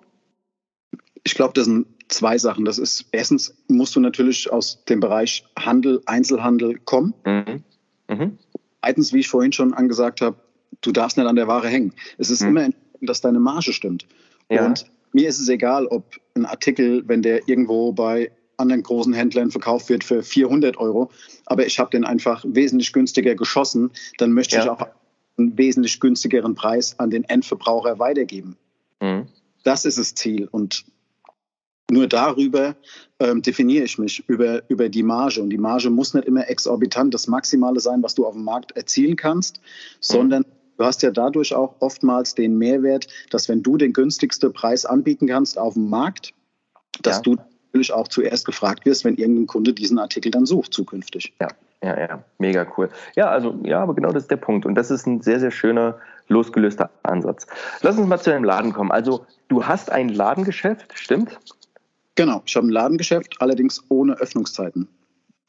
Ich 1.24 1.34
glaube, 1.34 1.54
das 1.54 1.66
sind 1.66 1.88
zwei 2.08 2.38
Sachen. 2.38 2.66
Das 2.66 2.78
ist 2.78 3.08
erstens 3.12 3.58
musst 3.68 3.96
du 3.96 4.00
natürlich 4.00 4.52
aus 4.52 4.86
dem 4.86 5.00
Bereich 5.00 5.44
Handel, 5.58 6.02
Einzelhandel 6.06 6.80
kommen. 6.86 7.14
Mhm. 7.26 7.64
Mhm. 8.08 8.38
Zweitens, 8.82 9.12
wie 9.12 9.20
ich 9.20 9.28
vorhin 9.28 9.52
schon 9.52 9.74
angesagt 9.74 10.22
habe, 10.22 10.38
du 10.82 10.92
darfst 10.92 11.18
nicht 11.18 11.28
an 11.28 11.36
der 11.36 11.48
Ware 11.48 11.68
hängen. 11.68 11.94
Es 12.18 12.30
ist 12.30 12.42
mhm. 12.42 12.50
immer 12.50 12.70
dass 13.02 13.22
deine 13.22 13.40
Marge 13.40 13.74
stimmt. 13.74 14.06
Ja. 14.50 14.66
Und 14.66 14.86
mir 15.12 15.28
ist 15.28 15.40
es 15.40 15.50
egal, 15.50 15.88
ob 15.88 16.16
ein 16.36 16.46
Artikel, 16.46 17.04
wenn 17.08 17.22
der 17.22 17.48
irgendwo 17.48 17.92
bei 17.92 18.32
anderen 18.58 18.84
großen 18.84 19.14
Händlern 19.14 19.52
verkauft 19.52 19.90
wird 19.90 20.04
für 20.04 20.22
400 20.22 20.78
Euro, 20.78 21.12
aber 21.46 21.66
ich 21.66 21.80
habe 21.80 21.92
den 21.92 22.04
einfach 22.04 22.44
wesentlich 22.48 22.92
günstiger 22.94 23.36
geschossen, 23.36 23.92
dann 24.18 24.34
möchte 24.34 24.58
ja. 24.58 24.64
ich 24.64 24.70
auch 24.70 24.88
einen 25.38 25.58
wesentlich 25.58 26.00
günstigeren 26.00 26.56
Preis 26.56 27.00
an 27.00 27.10
den 27.10 27.24
Endverbraucher 27.24 28.00
weitergeben. 28.00 28.58
Mhm. 29.00 29.28
Das 29.64 29.86
ist 29.86 29.98
das 29.98 30.14
Ziel 30.14 30.48
und 30.52 30.86
nur 31.92 32.08
darüber 32.08 32.76
ähm, 33.20 33.42
definiere 33.42 33.86
ich 33.86 33.98
mich, 33.98 34.24
über, 34.28 34.62
über 34.70 34.90
die 34.90 35.02
Marge. 35.02 35.42
Und 35.42 35.50
die 35.50 35.58
Marge 35.58 35.90
muss 35.90 36.14
nicht 36.14 36.28
immer 36.28 36.48
exorbitant 36.48 37.16
das 37.16 37.28
Maximale 37.28 37.80
sein, 37.80 38.04
was 38.04 38.14
du 38.14 38.28
auf 38.28 38.34
dem 38.34 38.44
Markt 38.44 38.74
erzielen 38.74 39.16
kannst, 39.16 39.60
sondern 40.00 40.44
mhm 40.44 40.59
Du 40.80 40.86
hast 40.86 41.04
ja 41.04 41.12
dadurch 41.12 41.54
auch 41.54 41.76
oftmals 41.80 42.36
den 42.36 42.58
Mehrwert, 42.58 43.08
dass 43.32 43.50
wenn 43.50 43.62
du 43.62 43.76
den 43.76 43.92
günstigsten 43.92 44.54
Preis 44.54 44.86
anbieten 44.86 45.28
kannst 45.28 45.58
auf 45.58 45.74
dem 45.74 45.90
Markt, 45.90 46.34
dass 47.02 47.18
ja. 47.18 47.22
du 47.24 47.36
natürlich 47.66 47.92
auch 47.92 48.08
zuerst 48.08 48.46
gefragt 48.46 48.86
wirst, 48.86 49.04
wenn 49.04 49.16
irgendein 49.16 49.46
Kunde 49.46 49.74
diesen 49.74 50.00
Artikel 50.00 50.32
dann 50.32 50.46
sucht 50.46 50.74
zukünftig. 50.74 51.34
Ja, 51.42 51.50
ja, 51.84 52.00
ja, 52.00 52.24
mega 52.38 52.66
cool. 52.78 52.90
Ja, 53.18 53.30
also 53.30 53.60
ja, 53.64 53.82
aber 53.82 53.94
genau 53.94 54.14
das 54.14 54.24
ist 54.24 54.32
der 54.32 54.38
Punkt 54.38 54.66
und 54.66 54.76
das 54.76 54.90
ist 54.90 55.06
ein 55.06 55.22
sehr, 55.22 55.42
sehr 55.42 55.52
schöner 55.52 56.00
losgelöster 56.30 56.90
Ansatz. 57.04 57.46
Lass 57.82 57.98
uns 57.98 58.08
mal 58.08 58.18
zu 58.18 58.30
deinem 58.30 58.46
Laden 58.46 58.72
kommen. 58.72 58.92
Also 58.92 59.26
du 59.50 59.66
hast 59.66 59.92
ein 59.92 60.08
Ladengeschäft, 60.08 60.98
stimmt? 60.98 61.42
Genau, 62.16 62.42
ich 62.46 62.56
habe 62.56 62.68
ein 62.68 62.72
Ladengeschäft, 62.72 63.36
allerdings 63.42 63.84
ohne 63.90 64.14
Öffnungszeiten. 64.14 64.88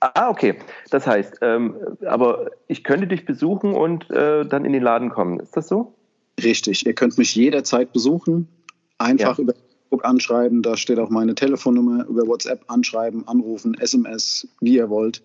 Ah, 0.00 0.30
okay. 0.30 0.56
Das 0.90 1.06
heißt, 1.06 1.38
ähm, 1.42 1.76
aber 2.06 2.50
ich 2.68 2.84
könnte 2.84 3.06
dich 3.06 3.26
besuchen 3.26 3.74
und 3.74 4.10
äh, 4.10 4.46
dann 4.46 4.64
in 4.64 4.72
den 4.72 4.82
Laden 4.82 5.10
kommen. 5.10 5.40
Ist 5.40 5.56
das 5.56 5.68
so? 5.68 5.94
Richtig. 6.42 6.86
Ihr 6.86 6.94
könnt 6.94 7.18
mich 7.18 7.34
jederzeit 7.34 7.92
besuchen. 7.92 8.48
Einfach 8.96 9.36
ja. 9.36 9.42
über 9.42 9.52
Facebook 9.54 10.04
anschreiben. 10.06 10.62
Da 10.62 10.78
steht 10.78 10.98
auch 10.98 11.10
meine 11.10 11.34
Telefonnummer. 11.34 12.06
Über 12.06 12.26
WhatsApp 12.26 12.64
anschreiben, 12.68 13.28
anrufen, 13.28 13.74
SMS, 13.78 14.48
wie 14.60 14.76
ihr 14.76 14.88
wollt. 14.88 15.22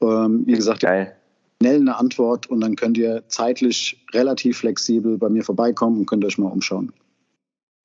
Ähm, 0.00 0.44
wie 0.46 0.54
gesagt, 0.54 0.82
Geil. 0.82 1.16
schnell 1.60 1.80
eine 1.80 1.96
Antwort 1.96 2.48
und 2.48 2.60
dann 2.60 2.76
könnt 2.76 2.98
ihr 2.98 3.24
zeitlich 3.26 4.04
relativ 4.12 4.58
flexibel 4.58 5.18
bei 5.18 5.28
mir 5.28 5.42
vorbeikommen 5.42 5.98
und 5.98 6.06
könnt 6.06 6.24
euch 6.24 6.38
mal 6.38 6.48
umschauen. 6.48 6.92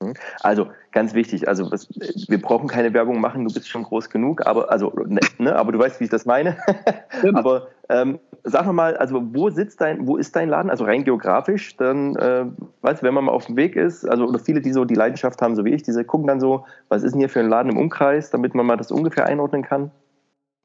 Mhm. 0.01 0.13
Also 0.41 0.67
ganz 0.91 1.13
wichtig, 1.13 1.47
also 1.47 1.71
was, 1.71 1.89
wir 1.89 2.41
brauchen 2.41 2.67
keine 2.67 2.93
Werbung 2.93 3.19
machen, 3.19 3.45
du 3.45 3.53
bist 3.53 3.67
schon 3.67 3.83
groß 3.83 4.09
genug, 4.09 4.45
aber 4.45 4.71
also 4.71 4.93
ne, 5.07 5.21
ne 5.39 5.55
aber 5.55 5.71
du 5.71 5.79
weißt, 5.79 5.99
wie 5.99 6.05
ich 6.05 6.09
das 6.09 6.25
meine. 6.25 6.57
Aber 7.33 7.69
ähm, 7.89 8.19
sag 8.43 8.71
mal, 8.71 8.95
also 8.97 9.21
wo 9.33 9.49
sitzt 9.49 9.81
dein, 9.81 10.07
wo 10.07 10.17
ist 10.17 10.35
dein 10.35 10.49
Laden? 10.49 10.69
Also 10.69 10.83
rein 10.83 11.03
geografisch, 11.03 11.75
dann 11.77 12.15
äh, 12.15 12.45
weißt 12.81 13.01
du, 13.01 13.07
wenn 13.07 13.13
man 13.13 13.25
mal 13.25 13.31
auf 13.31 13.47
dem 13.47 13.55
Weg 13.55 13.75
ist, 13.75 14.05
also 14.05 14.25
oder 14.25 14.39
viele, 14.39 14.61
die 14.61 14.71
so 14.71 14.85
die 14.85 14.95
Leidenschaft 14.95 15.41
haben, 15.41 15.55
so 15.55 15.65
wie 15.65 15.73
ich, 15.73 15.83
diese 15.83 16.03
gucken 16.03 16.27
dann 16.27 16.39
so, 16.39 16.65
was 16.89 17.03
ist 17.03 17.13
denn 17.13 17.19
hier 17.19 17.29
für 17.29 17.39
ein 17.39 17.49
Laden 17.49 17.71
im 17.71 17.77
Umkreis, 17.77 18.29
damit 18.29 18.55
man 18.55 18.65
mal 18.65 18.77
das 18.77 18.91
ungefähr 18.91 19.25
einordnen 19.25 19.63
kann. 19.63 19.91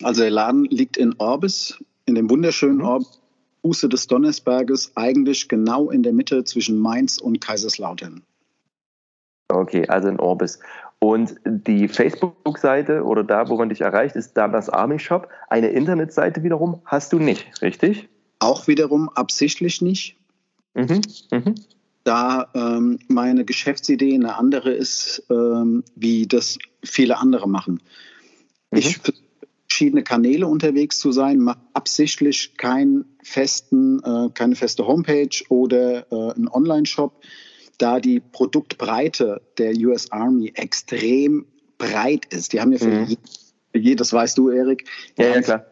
Also 0.02 0.22
der 0.22 0.30
Laden 0.30 0.64
liegt 0.64 0.96
in 0.96 1.14
Orbis, 1.18 1.82
in 2.04 2.16
dem 2.16 2.28
wunderschönen 2.28 2.78
mhm. 2.78 2.84
Orbis, 2.84 3.20
Fuße 3.62 3.88
des 3.88 4.08
Donnersberges, 4.08 4.92
eigentlich 4.96 5.48
genau 5.48 5.90
in 5.90 6.02
der 6.02 6.12
Mitte 6.12 6.44
zwischen 6.44 6.78
Mainz 6.78 7.18
und 7.18 7.40
Kaiserslautern. 7.40 8.22
Okay, 9.52 9.86
also 9.88 10.08
in 10.08 10.18
Orbis. 10.18 10.58
Und 10.98 11.34
die 11.44 11.88
Facebook-Seite 11.88 13.02
oder 13.02 13.24
da, 13.24 13.48
wo 13.48 13.56
man 13.56 13.68
dich 13.68 13.80
erreicht, 13.80 14.14
ist 14.14 14.34
Danas 14.34 14.68
Army 14.68 14.98
Shop. 14.98 15.28
Eine 15.48 15.68
Internetseite 15.68 16.42
wiederum 16.44 16.80
hast 16.84 17.12
du 17.12 17.18
nicht, 17.18 17.60
richtig? 17.60 18.08
Auch 18.38 18.68
wiederum 18.68 19.08
absichtlich 19.08 19.82
nicht. 19.82 20.16
Mhm. 20.74 21.02
Mhm. 21.32 21.54
Da 22.04 22.48
ähm, 22.54 22.98
meine 23.08 23.44
Geschäftsidee 23.44 24.14
eine 24.14 24.36
andere 24.36 24.72
ist, 24.72 25.24
ähm, 25.30 25.84
wie 25.94 26.26
das 26.26 26.58
viele 26.84 27.18
andere 27.18 27.48
machen. 27.48 27.80
Mhm. 28.70 28.78
Ich 28.78 29.00
verschiedene 29.68 30.02
Kanäle 30.02 30.46
unterwegs 30.46 30.98
zu 30.98 31.12
sein, 31.12 31.38
mache 31.38 31.60
absichtlich 31.72 32.56
keinen 32.56 33.16
festen, 33.22 34.00
äh, 34.04 34.30
keine 34.34 34.54
feste 34.54 34.86
Homepage 34.86 35.44
oder 35.48 36.06
äh, 36.12 36.34
einen 36.34 36.48
Online-Shop 36.48 37.20
da 37.82 37.98
die 37.98 38.20
Produktbreite 38.20 39.42
der 39.58 39.74
US 39.76 40.10
Army 40.12 40.52
extrem 40.54 41.46
breit 41.78 42.26
ist. 42.26 42.52
Die 42.52 42.60
haben 42.60 42.70
ja 42.70 42.78
für, 42.78 42.86
mhm. 42.86 43.16
je, 43.74 43.96
das 43.96 44.12
weißt 44.12 44.38
du, 44.38 44.50
Erik. 44.50 44.84
Ja, 45.18 45.26
ja, 45.26 45.42
klar. 45.42 45.66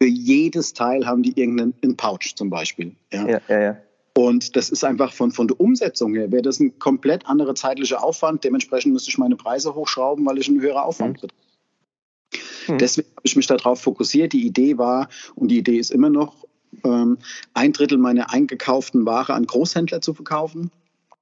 Für 0.00 0.08
jedes 0.08 0.74
Teil 0.74 1.06
haben 1.06 1.22
die 1.22 1.40
irgendeinen 1.40 1.96
Pouch 1.96 2.34
zum 2.36 2.50
Beispiel. 2.50 2.94
Ja, 3.12 3.26
ja, 3.26 3.40
ja. 3.48 3.60
ja. 3.60 3.76
Und 4.14 4.56
das 4.56 4.68
ist 4.68 4.84
einfach 4.84 5.12
von, 5.12 5.32
von 5.32 5.48
der 5.48 5.58
Umsetzung 5.58 6.14
her, 6.14 6.30
wäre 6.30 6.42
das 6.42 6.60
ein 6.60 6.78
komplett 6.78 7.26
anderer 7.26 7.54
zeitlicher 7.54 8.02
Aufwand. 8.04 8.44
Dementsprechend 8.44 8.92
müsste 8.92 9.10
ich 9.10 9.18
meine 9.18 9.36
Preise 9.36 9.74
hochschrauben, 9.74 10.26
weil 10.26 10.38
ich 10.38 10.48
einen 10.48 10.60
höheren 10.60 10.82
Aufwand 10.82 11.22
mhm. 11.22 12.74
Mhm. 12.74 12.78
Deswegen 12.78 13.08
habe 13.08 13.22
ich 13.22 13.36
mich 13.36 13.46
darauf 13.46 13.80
fokussiert. 13.80 14.34
Die 14.34 14.46
Idee 14.46 14.76
war, 14.76 15.08
und 15.34 15.48
die 15.48 15.58
Idee 15.58 15.78
ist 15.78 15.90
immer 15.90 16.10
noch, 16.10 16.44
ähm, 16.84 17.16
ein 17.54 17.72
Drittel 17.72 17.96
meiner 17.96 18.30
eingekauften 18.32 19.06
Ware 19.06 19.32
an 19.32 19.46
Großhändler 19.46 20.02
zu 20.02 20.12
verkaufen 20.12 20.70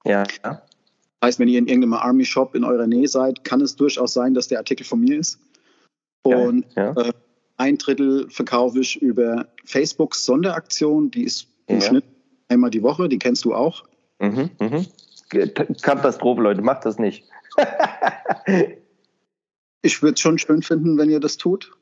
ja. 0.05 0.23
Das 0.43 0.61
heißt, 1.23 1.39
wenn 1.39 1.47
ihr 1.47 1.59
in 1.59 1.67
irgendeinem 1.67 1.93
Army 1.93 2.25
Shop 2.25 2.55
in 2.55 2.63
eurer 2.63 2.87
Nähe 2.87 3.07
seid, 3.07 3.43
kann 3.43 3.61
es 3.61 3.75
durchaus 3.75 4.13
sein, 4.13 4.33
dass 4.33 4.47
der 4.47 4.59
Artikel 4.59 4.85
von 4.85 4.99
mir 4.99 5.19
ist. 5.19 5.39
Und 6.23 6.65
ja, 6.75 6.93
ja. 6.93 7.01
Äh, 7.01 7.13
ein 7.57 7.77
Drittel 7.77 8.29
verkaufe 8.29 8.79
ich 8.79 9.01
über 9.01 9.47
Facebooks 9.65 10.25
Sonderaktion, 10.25 11.09
die 11.09 11.23
ist 11.23 11.47
im 11.65 11.79
ja. 11.79 11.87
Schnitt 11.87 12.05
einmal 12.49 12.69
die 12.69 12.83
Woche, 12.83 13.09
die 13.09 13.17
kennst 13.17 13.45
du 13.45 13.55
auch. 13.55 13.83
Mhm, 14.19 14.51
mhm. 14.59 14.85
Katastrophe, 15.81 16.41
Leute, 16.41 16.61
macht 16.61 16.85
das 16.85 16.99
nicht. 16.99 17.25
ich 19.81 20.01
würde 20.01 20.13
es 20.13 20.19
schon 20.19 20.37
schön 20.37 20.61
finden, 20.61 20.97
wenn 20.97 21.09
ihr 21.09 21.19
das 21.19 21.37
tut. 21.37 21.71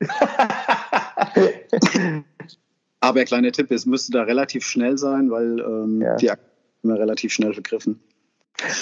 Aber 3.00 3.24
kleiner 3.24 3.52
Tipp, 3.52 3.70
es 3.70 3.86
müsste 3.86 4.12
da 4.12 4.22
relativ 4.22 4.64
schnell 4.64 4.98
sein, 4.98 5.30
weil 5.30 5.60
ähm, 5.60 6.04
die 6.18 6.30
Aktion 6.30 6.55
immer 6.82 6.98
relativ 6.98 7.32
schnell 7.32 7.52
vergriffen. 7.52 8.00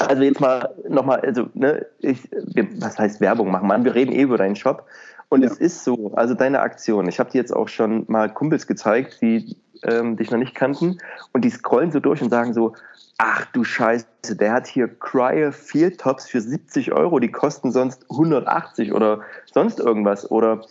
Also 0.01 0.23
jetzt 0.23 0.41
mal 0.41 0.75
nochmal, 0.89 1.21
also 1.21 1.49
ne, 1.55 1.87
ich, 1.99 2.29
was 2.79 2.99
heißt 2.99 3.21
Werbung 3.21 3.51
machen? 3.51 3.67
Mann, 3.67 3.85
wir 3.85 3.95
reden 3.95 4.13
eh 4.13 4.23
über 4.23 4.39
deinen 4.39 4.57
Shop. 4.57 4.87
Und 5.29 5.43
ja. 5.43 5.51
es 5.51 5.59
ist 5.59 5.85
so, 5.85 6.13
also 6.15 6.35
deine 6.35 6.61
Aktion, 6.61 7.09
ich 7.09 7.19
habe 7.19 7.31
dir 7.31 7.39
jetzt 7.39 7.55
auch 7.55 7.69
schon 7.69 8.05
mal 8.07 8.33
Kumpels 8.33 8.67
gezeigt, 8.67 9.19
die 9.21 9.57
ähm, 9.83 10.17
dich 10.17 10.31
noch 10.31 10.39
nicht 10.39 10.55
kannten 10.55 10.99
und 11.33 11.45
die 11.45 11.51
scrollen 11.51 11.91
so 11.91 11.99
durch 11.99 12.23
und 12.23 12.31
sagen 12.31 12.55
so, 12.55 12.75
ach 13.19 13.47
du 13.47 13.65
Scheiße, 13.65 14.07
der 14.31 14.53
hat 14.53 14.67
hier 14.67 14.89
Cryer 14.89 15.53
Field 15.53 16.01
Tops 16.01 16.29
für 16.29 16.41
70 16.41 16.93
Euro, 16.93 17.19
die 17.19 17.31
kosten 17.31 17.73
sonst 17.73 18.07
180 18.11 18.93
oder 18.93 19.23
sonst 19.53 19.81
irgendwas. 19.81 20.31
Oder 20.31 20.63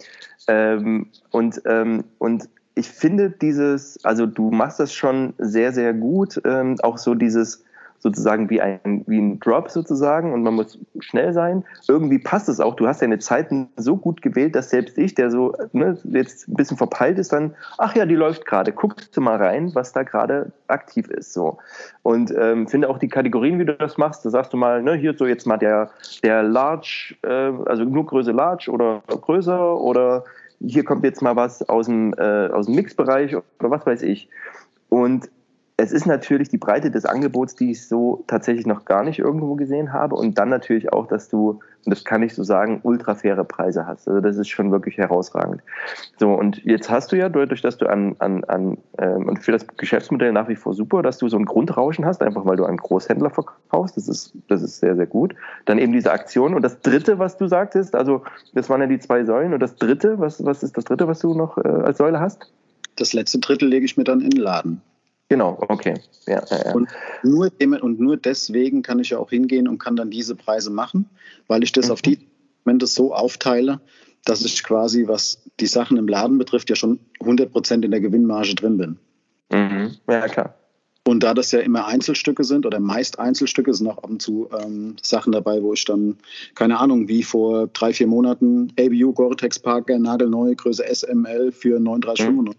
ähm, 0.47 1.09
und, 1.31 1.61
ähm, 1.65 2.05
und 2.17 2.49
ich 2.75 2.89
finde 2.89 3.29
dieses, 3.29 4.03
also 4.03 4.25
du 4.25 4.51
machst 4.51 4.79
das 4.79 4.93
schon 4.93 5.33
sehr, 5.37 5.71
sehr 5.71 5.93
gut, 5.93 6.41
ähm, 6.45 6.77
auch 6.81 6.97
so 6.97 7.13
dieses 7.15 7.63
sozusagen 8.03 8.49
wie 8.49 8.61
ein, 8.61 9.03
wie 9.07 9.17
ein 9.17 9.39
Drop 9.39 9.71
sozusagen 9.71 10.33
und 10.33 10.43
man 10.43 10.55
muss 10.55 10.77
schnell 10.99 11.31
sein. 11.31 11.63
Irgendwie 11.87 12.19
passt 12.19 12.49
es 12.49 12.59
auch. 12.59 12.75
Du 12.75 12.85
hast 12.85 13.01
deine 13.01 13.17
Zeiten 13.17 13.69
so 13.77 13.95
gut 13.95 14.21
gewählt, 14.21 14.55
dass 14.55 14.69
selbst 14.69 14.97
ich, 14.97 15.15
der 15.15 15.31
so 15.31 15.55
ne, 15.71 15.97
jetzt 16.03 16.49
ein 16.49 16.55
bisschen 16.55 16.75
verpeilt 16.75 17.17
ist, 17.17 17.31
dann, 17.31 17.55
ach 17.77 17.95
ja, 17.95 18.05
die 18.05 18.15
läuft 18.15 18.45
gerade. 18.45 18.73
Guckst 18.73 19.15
du 19.15 19.21
mal 19.21 19.37
rein, 19.37 19.73
was 19.73 19.93
da 19.93 20.03
gerade 20.03 20.51
aktiv 20.67 21.07
ist. 21.07 21.33
So. 21.33 21.57
Und 22.03 22.33
ähm, 22.37 22.67
finde 22.67 22.89
auch 22.89 22.99
die 22.99 23.07
Kategorien, 23.07 23.57
wie 23.57 23.65
du 23.65 23.73
das 23.73 23.97
machst, 23.97 24.25
da 24.25 24.29
sagst 24.29 24.51
du 24.51 24.57
mal, 24.57 24.83
ne, 24.83 24.95
hier 24.95 25.15
so 25.17 25.25
jetzt 25.25 25.47
mal 25.47 25.57
der, 25.57 25.89
der 26.23 26.43
Large, 26.43 27.15
äh, 27.23 27.51
also 27.65 27.85
nur 27.85 28.05
Größe 28.05 28.33
Large 28.33 28.69
oder 28.69 29.01
größer 29.07 29.79
oder 29.79 30.25
hier 30.65 30.83
kommt 30.83 31.03
jetzt 31.03 31.21
mal 31.21 31.35
was 31.35 31.67
aus 31.67 31.87
dem, 31.87 32.13
äh, 32.13 32.47
aus 32.47 32.65
dem 32.65 32.75
Mixbereich 32.75 33.35
oder 33.35 33.71
was 33.71 33.85
weiß 33.85 34.01
ich. 34.03 34.29
Und 34.89 35.29
es 35.75 35.91
ist 35.91 36.05
natürlich 36.05 36.49
die 36.49 36.59
Breite 36.59 36.91
des 36.91 37.05
Angebots, 37.05 37.55
die 37.55 37.71
ich 37.71 37.87
so 37.87 38.23
tatsächlich 38.27 38.67
noch 38.67 38.85
gar 38.85 39.03
nicht 39.03 39.17
irgendwo 39.17 39.55
gesehen 39.55 39.91
habe. 39.91 40.15
Und 40.15 40.37
dann 40.37 40.49
natürlich 40.49 40.93
auch, 40.93 41.07
dass 41.07 41.29
du, 41.29 41.61
und 41.85 41.89
das 41.89 42.05
kann 42.05 42.21
ich 42.21 42.35
so 42.35 42.43
sagen, 42.43 42.79
ultra 42.83 43.15
faire 43.15 43.43
Preise 43.43 43.87
hast. 43.87 44.07
Also 44.07 44.21
das 44.21 44.37
ist 44.37 44.49
schon 44.49 44.71
wirklich 44.71 44.99
herausragend. 44.99 45.63
So, 46.19 46.31
und 46.31 46.63
jetzt 46.63 46.91
hast 46.91 47.11
du 47.11 47.17
ja, 47.17 47.27
dadurch, 47.27 47.61
dass 47.61 47.79
du 47.79 47.87
an, 47.87 48.15
an, 48.19 48.43
an 48.43 48.77
ähm, 48.99 49.27
und 49.27 49.43
für 49.43 49.51
das 49.51 49.65
Geschäftsmodell 49.65 50.31
nach 50.31 50.47
wie 50.47 50.55
vor 50.55 50.75
super, 50.75 51.01
dass 51.01 51.17
du 51.17 51.27
so 51.27 51.37
ein 51.37 51.45
Grundrauschen 51.45 52.05
hast, 52.05 52.21
einfach 52.21 52.45
weil 52.45 52.57
du 52.57 52.65
an 52.65 52.77
Großhändler 52.77 53.31
verkaufst. 53.31 53.97
Das 53.97 54.07
ist, 54.07 54.37
das 54.49 54.61
ist 54.61 54.79
sehr, 54.79 54.95
sehr 54.95 55.07
gut. 55.07 55.33
Dann 55.65 55.79
eben 55.79 55.91
diese 55.91 56.11
Aktion. 56.11 56.53
Und 56.53 56.61
das 56.61 56.81
dritte, 56.81 57.17
was 57.17 57.37
du 57.37 57.47
sagtest, 57.47 57.95
also 57.95 58.21
das 58.53 58.69
waren 58.69 58.81
ja 58.81 58.87
die 58.87 58.99
zwei 58.99 59.25
Säulen. 59.25 59.55
Und 59.55 59.59
das 59.59 59.75
dritte, 59.75 60.19
was, 60.19 60.45
was 60.45 60.61
ist 60.61 60.77
das 60.77 60.83
dritte, 60.83 61.07
was 61.07 61.17
du 61.17 61.33
noch 61.33 61.57
äh, 61.57 61.67
als 61.67 61.97
Säule 61.97 62.19
hast? 62.19 62.53
Das 62.95 63.13
letzte 63.13 63.39
Drittel 63.39 63.69
lege 63.69 63.85
ich 63.85 63.97
mir 63.97 64.03
dann 64.03 64.21
in 64.21 64.29
den 64.29 64.39
Laden. 64.39 64.81
Genau, 65.29 65.57
okay. 65.67 65.95
Ja, 66.27 66.43
ja, 66.49 66.65
ja. 66.65 66.73
Und, 66.73 66.89
nur, 67.23 67.51
und 67.81 67.99
nur 67.99 68.17
deswegen 68.17 68.81
kann 68.81 68.99
ich 68.99 69.09
ja 69.11 69.17
auch 69.17 69.29
hingehen 69.29 69.67
und 69.67 69.79
kann 69.79 69.95
dann 69.95 70.11
diese 70.11 70.35
Preise 70.35 70.69
machen, 70.69 71.09
weil 71.47 71.63
ich 71.63 71.71
das 71.71 71.87
mhm. 71.87 71.91
auf 71.93 72.01
die 72.01 72.19
Momente 72.65 72.87
so 72.87 73.13
aufteile, 73.13 73.81
dass 74.25 74.45
ich 74.45 74.63
quasi, 74.63 75.07
was 75.07 75.43
die 75.59 75.67
Sachen 75.67 75.97
im 75.97 76.07
Laden 76.07 76.37
betrifft, 76.37 76.69
ja 76.69 76.75
schon 76.75 76.99
100% 77.19 77.83
in 77.83 77.91
der 77.91 77.99
Gewinnmarge 77.99 78.55
drin 78.55 78.77
bin. 78.77 78.99
Mhm. 79.51 79.95
Ja, 80.07 80.27
klar. 80.27 80.55
Und 81.05 81.21
da 81.23 81.33
das 81.33 81.51
ja 81.51 81.59
immer 81.59 81.85
Einzelstücke 81.85 82.45
sind 82.45 82.65
oder 82.65 82.79
meist 82.79 83.19
Einzelstücke, 83.19 83.73
sind 83.73 83.87
auch 83.87 83.97
ab 83.97 84.09
und 84.09 84.21
zu 84.21 84.49
ähm, 84.57 84.95
Sachen 85.01 85.33
dabei, 85.33 85.61
wo 85.61 85.73
ich 85.73 85.83
dann, 85.83 86.17
keine 86.55 86.79
Ahnung, 86.79 87.09
wie 87.09 87.23
vor 87.23 87.67
drei, 87.67 87.91
vier 87.91 88.07
Monaten 88.07 88.71
ABU 88.79 89.11
Gore-Tex 89.11 89.59
Parker, 89.59 89.99
nagelneu, 89.99 90.55
Größe 90.55 90.83
SML 90.85 91.51
für 91.51 91.77
39,95. 91.77 92.31
Mhm. 92.31 92.51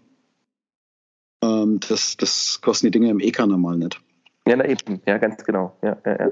Ähm, 1.45 1.79
das, 1.87 2.17
das 2.17 2.59
kosten 2.61 2.87
die 2.87 2.91
Dinge 2.91 3.09
im 3.09 3.19
EK 3.19 3.45
normal 3.45 3.77
nicht. 3.77 3.99
Ja, 4.47 4.55
na 4.55 4.65
eben, 4.65 5.01
ja, 5.05 5.17
ganz 5.17 5.43
genau. 5.43 5.75
Ja, 5.81 5.97
ja, 6.05 6.17
ja. 6.19 6.31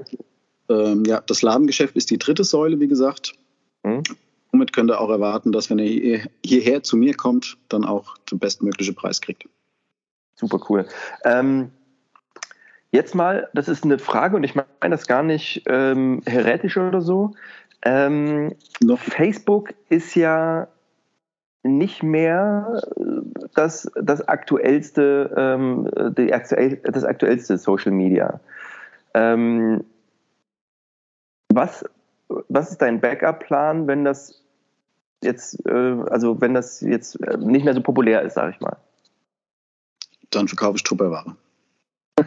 Ähm, 0.68 1.04
ja, 1.04 1.20
das 1.20 1.42
Ladengeschäft 1.42 1.96
ist 1.96 2.10
die 2.10 2.18
dritte 2.18 2.44
Säule, 2.44 2.80
wie 2.80 2.88
gesagt. 2.88 3.34
Mhm. 3.82 4.02
Somit 4.50 4.72
könnt 4.72 4.90
ihr 4.90 5.00
auch 5.00 5.10
erwarten, 5.10 5.52
dass 5.52 5.68
wenn 5.68 5.78
ihr 5.78 6.28
hierher 6.44 6.82
zu 6.82 6.96
mir 6.96 7.14
kommt, 7.14 7.58
dann 7.68 7.84
auch 7.84 8.16
den 8.30 8.38
bestmöglichen 8.38 8.94
Preis 8.94 9.20
kriegt. 9.20 9.48
Super 10.36 10.60
cool. 10.68 10.86
Ähm, 11.24 11.70
jetzt 12.92 13.14
mal, 13.14 13.48
das 13.52 13.68
ist 13.68 13.84
eine 13.84 13.98
Frage 13.98 14.36
und 14.36 14.44
ich 14.44 14.54
meine 14.54 14.68
das 14.80 15.06
gar 15.06 15.22
nicht 15.22 15.62
ähm, 15.66 16.22
heretisch 16.24 16.76
oder 16.76 17.00
so. 17.00 17.32
Ähm, 17.82 18.54
Facebook 18.96 19.74
ist 19.88 20.14
ja 20.14 20.68
nicht 21.64 22.02
mehr 22.02 22.82
das, 23.54 23.90
das 24.00 24.28
aktuellste, 24.28 25.34
ähm, 25.36 25.88
die 26.16 26.28
das 26.28 27.04
aktuellste 27.04 27.58
Social 27.58 27.92
Media. 27.92 28.40
Ähm, 29.14 29.84
was, 31.52 31.84
was 32.48 32.70
ist 32.70 32.82
dein 32.82 33.00
Backup-Plan, 33.00 33.86
wenn 33.86 34.04
das 34.04 34.42
jetzt, 35.22 35.66
äh, 35.66 35.96
also 36.10 36.40
wenn 36.40 36.54
das 36.54 36.80
jetzt 36.80 37.20
äh, 37.22 37.38
nicht 37.38 37.64
mehr 37.64 37.74
so 37.74 37.80
populär 37.80 38.22
ist, 38.22 38.34
sage 38.34 38.52
ich 38.54 38.60
mal? 38.60 38.76
Dann 40.30 40.48
verkaufe 40.48 40.76
ich 40.76 40.82
Tupperware. 40.82 41.36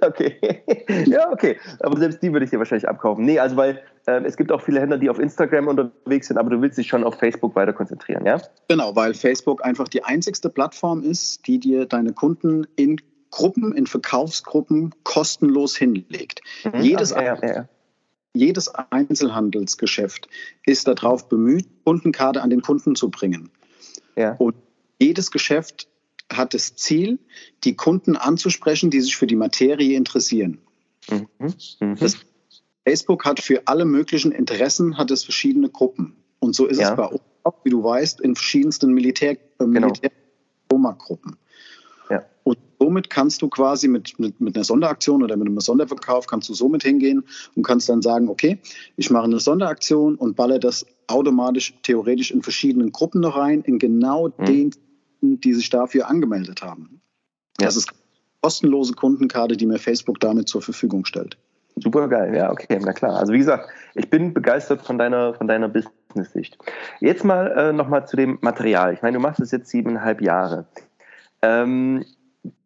okay. 0.00 0.62
ja, 1.06 1.30
okay. 1.30 1.58
Aber 1.80 1.98
selbst 1.98 2.22
die 2.22 2.32
würde 2.32 2.44
ich 2.44 2.50
dir 2.50 2.58
wahrscheinlich 2.58 2.88
abkaufen. 2.88 3.24
Nee, 3.24 3.38
also 3.38 3.56
weil 3.56 3.76
äh, 3.76 3.82
es 4.06 4.36
gibt 4.36 4.52
auch 4.52 4.60
viele 4.60 4.80
Händler, 4.80 4.98
die 4.98 5.08
auf 5.08 5.18
Instagram 5.18 5.68
unterwegs 5.68 6.28
sind, 6.28 6.38
aber 6.38 6.50
du 6.50 6.60
willst 6.60 6.78
dich 6.78 6.88
schon 6.88 7.04
auf 7.04 7.18
Facebook 7.18 7.54
weiter 7.56 7.72
konzentrieren, 7.72 8.26
ja? 8.26 8.40
Genau, 8.68 8.94
weil 8.94 9.14
Facebook 9.14 9.64
einfach 9.64 9.88
die 9.88 10.04
einzigste 10.04 10.50
Plattform 10.50 11.02
ist, 11.02 11.46
die 11.46 11.58
dir 11.58 11.86
deine 11.86 12.12
Kunden 12.12 12.66
in 12.76 13.00
Gruppen, 13.30 13.74
in 13.74 13.86
Verkaufsgruppen 13.86 14.94
kostenlos 15.02 15.76
hinlegt. 15.76 16.40
Mhm. 16.64 16.80
Jedes, 16.80 17.12
Ach, 17.12 17.22
ja, 17.22 17.38
ja. 17.42 17.68
jedes 18.32 18.68
Einzelhandelsgeschäft 18.68 20.28
ist 20.66 20.86
darauf 20.86 21.28
bemüht, 21.28 21.66
Kundenkarte 21.84 22.42
an 22.42 22.50
den 22.50 22.62
Kunden 22.62 22.94
zu 22.94 23.10
bringen. 23.10 23.50
Ja. 24.16 24.34
Und 24.34 24.54
jedes 25.00 25.30
Geschäft 25.30 25.88
hat 26.32 26.54
das 26.54 26.76
Ziel, 26.76 27.18
die 27.64 27.74
Kunden 27.74 28.16
anzusprechen, 28.16 28.90
die 28.90 29.00
sich 29.00 29.16
für 29.16 29.26
die 29.26 29.36
Materie 29.36 29.96
interessieren. 29.96 30.58
Mhm. 31.10 31.54
Mhm. 31.80 31.96
Das, 31.96 32.18
Facebook 32.86 33.24
hat 33.24 33.40
für 33.40 33.62
alle 33.66 33.84
möglichen 33.84 34.32
Interessen 34.32 34.98
hat 34.98 35.10
es 35.10 35.24
verschiedene 35.24 35.70
Gruppen. 35.70 36.16
Und 36.38 36.54
so 36.54 36.66
ist 36.66 36.80
ja. 36.80 36.90
es 36.90 36.96
bei 36.96 37.06
uns 37.06 37.20
auch, 37.44 37.54
wie 37.64 37.70
du 37.70 37.82
weißt, 37.82 38.20
in 38.20 38.34
verschiedensten 38.34 38.92
Militär, 38.92 39.32
äh, 39.32 39.38
genau. 39.58 39.88
Militär 39.88 40.10
gruppen 40.98 41.36
Ja. 42.10 42.24
Und 42.42 42.58
somit 42.78 43.10
kannst 43.10 43.40
du 43.42 43.48
quasi 43.48 43.88
mit, 43.88 44.18
mit, 44.18 44.40
mit 44.40 44.56
einer 44.56 44.64
Sonderaktion 44.64 45.22
oder 45.22 45.36
mit 45.36 45.46
einem 45.46 45.60
Sonderverkauf 45.60 46.26
kannst 46.26 46.48
du 46.48 46.54
somit 46.54 46.82
hingehen 46.82 47.24
und 47.54 47.62
kannst 47.62 47.88
dann 47.88 48.02
sagen, 48.02 48.28
okay, 48.28 48.58
ich 48.96 49.10
mache 49.10 49.24
eine 49.24 49.38
Sonderaktion 49.40 50.16
und 50.16 50.36
balle 50.36 50.58
das 50.58 50.84
automatisch 51.06 51.74
theoretisch 51.82 52.32
in 52.32 52.42
verschiedenen 52.42 52.92
Gruppen 52.92 53.20
noch 53.20 53.36
rein, 53.36 53.62
in 53.62 53.78
genau 53.78 54.28
mhm. 54.36 54.44
den 54.44 54.70
die 55.26 55.54
sich 55.54 55.70
dafür 55.70 56.08
angemeldet 56.08 56.62
haben. 56.62 57.00
Ja. 57.58 57.66
Das 57.66 57.76
ist 57.76 57.88
kostenlose 58.42 58.92
Kundenkarte, 58.92 59.56
die 59.56 59.64
mir 59.64 59.78
Facebook 59.78 60.20
damit 60.20 60.48
zur 60.48 60.60
Verfügung 60.60 61.06
stellt. 61.06 61.38
Super 61.76 62.08
geil, 62.08 62.36
ja, 62.36 62.52
okay, 62.52 62.78
na 62.80 62.92
klar. 62.92 63.16
Also 63.16 63.32
wie 63.32 63.38
gesagt, 63.38 63.68
ich 63.94 64.08
bin 64.08 64.32
begeistert 64.32 64.82
von 64.82 64.96
deiner, 64.96 65.34
von 65.34 65.48
deiner 65.48 65.68
Business-Sicht. 65.68 66.56
Jetzt 67.00 67.24
mal 67.24 67.50
äh, 67.50 67.72
nochmal 67.72 68.06
zu 68.06 68.16
dem 68.16 68.38
Material. 68.42 68.94
Ich 68.94 69.02
meine, 69.02 69.16
du 69.16 69.20
machst 69.20 69.40
es 69.40 69.50
jetzt 69.50 69.70
siebeneinhalb 69.70 70.20
Jahre. 70.20 70.66
Ähm, 71.42 72.04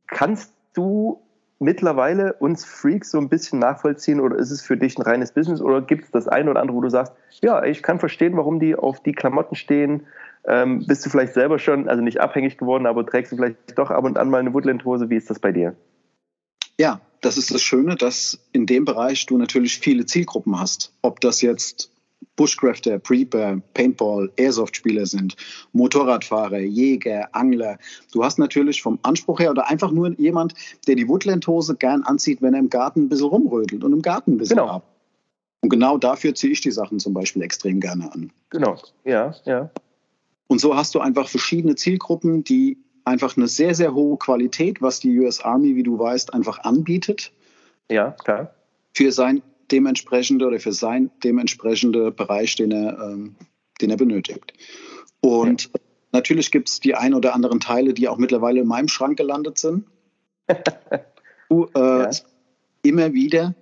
kannst 0.07 0.53
du 0.75 1.23
mittlerweile 1.59 2.35
uns 2.35 2.65
Freaks 2.65 3.11
so 3.11 3.19
ein 3.19 3.29
bisschen 3.29 3.59
nachvollziehen 3.59 4.21
oder 4.21 4.37
ist 4.37 4.51
es 4.51 4.63
für 4.63 4.77
dich 4.77 4.97
ein 4.99 5.03
reines 5.03 5.33
Business 5.33 5.61
oder 5.61 5.81
gibt 5.81 6.05
es 6.05 6.11
das 6.11 6.29
eine 6.29 6.51
oder 6.51 6.61
andere, 6.61 6.77
wo 6.77 6.81
du 6.83 6.91
sagst, 6.91 7.15
ja, 7.43 7.65
ich 7.65 7.83
kann 7.83 7.99
verstehen, 7.99 8.37
warum 8.37 8.61
die 8.61 8.77
auf 8.77 9.01
die 9.03 9.13
Klamotten 9.13 9.57
stehen, 9.57 10.07
ähm, 10.45 10.85
bist 10.87 11.05
du 11.05 11.11
vielleicht 11.11 11.35
selber 11.35 11.59
schon, 11.59 11.89
also 11.89 12.03
nicht 12.03 12.21
abhängig 12.21 12.59
geworden, 12.59 12.87
aber 12.87 13.05
trägst 13.05 13.33
du 13.33 13.37
vielleicht 13.37 13.77
doch 13.77 13.91
ab 13.91 14.05
und 14.05 14.19
an 14.19 14.31
mal 14.31 14.39
eine 14.39 14.55
Woodland-Hose? 14.55 15.11
Wie 15.11 15.17
ist 15.17 15.31
das 15.31 15.41
bei 15.41 15.51
dir? 15.51 15.75
Ja, 16.79 17.01
das 17.21 17.39
ist 17.39 17.53
das 17.53 17.63
Schöne, 17.63 17.97
dass 17.97 18.39
in 18.53 18.67
dem 18.67 18.85
Bereich 18.85 19.27
du 19.27 19.37
natürlich 19.39 19.79
viele 19.79 20.07
Zielgruppen 20.07 20.59
hast. 20.59 20.93
Ob 21.03 21.21
das 21.21 21.43
jetzt 21.43 21.91
Bushcrafter, 22.37 22.99
Preeper, 22.99 23.61
Paintball, 23.75 24.31
Airsoft-Spieler 24.37 25.07
sind, 25.07 25.37
Motorradfahrer, 25.73 26.61
Jäger, 26.61 27.29
Angler. 27.33 27.79
Du 28.13 28.25
hast 28.25 28.39
natürlich 28.39 28.81
vom 28.83 28.99
Anspruch 29.03 29.41
her 29.41 29.51
oder 29.51 29.69
einfach 29.69 29.91
nur 29.91 30.19
jemand, 30.19 30.55
der 30.87 30.95
die 30.95 31.09
Woodland-Hose 31.09 31.77
gern 31.77 32.03
anzieht, 32.05 32.41
wenn 32.41 32.55
er 32.55 32.61
im 32.61 32.71
Garten 32.71 33.03
ein 33.03 33.09
bisschen 33.09 33.27
rumrödelt 33.27 33.85
und 33.85 33.93
im 33.93 34.03
Garten 34.03 34.33
ein 34.33 34.39
bisschen 34.39 34.57
genau. 34.57 34.71
ab. 34.71 34.95
Und 35.61 35.71
genau 35.71 35.99
dafür 35.99 36.35
ziehe 36.35 36.53
ich 36.53 36.61
die 36.61 36.71
Sachen 36.71 37.01
zum 37.01 37.13
Beispiel 37.13 37.43
extrem 37.43 37.81
gerne 37.81 38.13
an. 38.13 38.33
Genau, 38.51 38.77
ja, 39.05 39.35
ja. 39.45 39.71
Und 40.47 40.61
so 40.61 40.77
hast 40.77 40.95
du 40.95 41.01
einfach 41.01 41.29
verschiedene 41.29 41.75
Zielgruppen, 41.75 42.45
die 42.45 42.79
einfach 43.09 43.37
eine 43.37 43.49
sehr, 43.49 43.75
sehr 43.75 43.95
hohe 43.95 44.17
Qualität, 44.19 44.81
was 44.81 45.01
die 45.01 45.19
US 45.19 45.41
Army, 45.41 45.75
wie 45.77 45.83
du 45.83 45.99
weißt, 45.99 46.35
einfach 46.35 46.61
anbietet. 46.61 47.33
Ja, 47.91 48.13
klar. 48.13 48.55
Für 48.95 49.13
sein 49.13 49.43
dementsprechende 49.71 50.47
oder 50.47 50.61
für 50.61 50.73
sein 50.73 51.11
dementsprechende 51.25 52.11
Bereich, 52.11 52.55
den 52.57 52.71
er, 52.71 52.99
ähm, 53.01 53.37
den 53.81 53.91
er 53.91 53.97
benötigt. 53.97 54.53
Und 55.21 55.65
ja. 55.65 55.71
natürlich 56.13 56.51
gibt 56.51 56.69
es 56.69 56.81
die 56.81 56.95
ein 56.95 57.15
oder 57.15 57.35
anderen 57.35 57.61
Teile, 57.61 57.95
die 57.95 58.09
auch 58.09 58.19
mittlerweile 58.19 58.61
in 58.61 58.67
meinem 58.67 58.89
Schrank 58.89 59.17
gelandet 59.17 59.59
sind. 59.59 59.87
du, 61.49 61.67
äh, 61.75 62.03
ja. 62.03 62.11
Immer 62.83 63.13
wieder, 63.13 63.55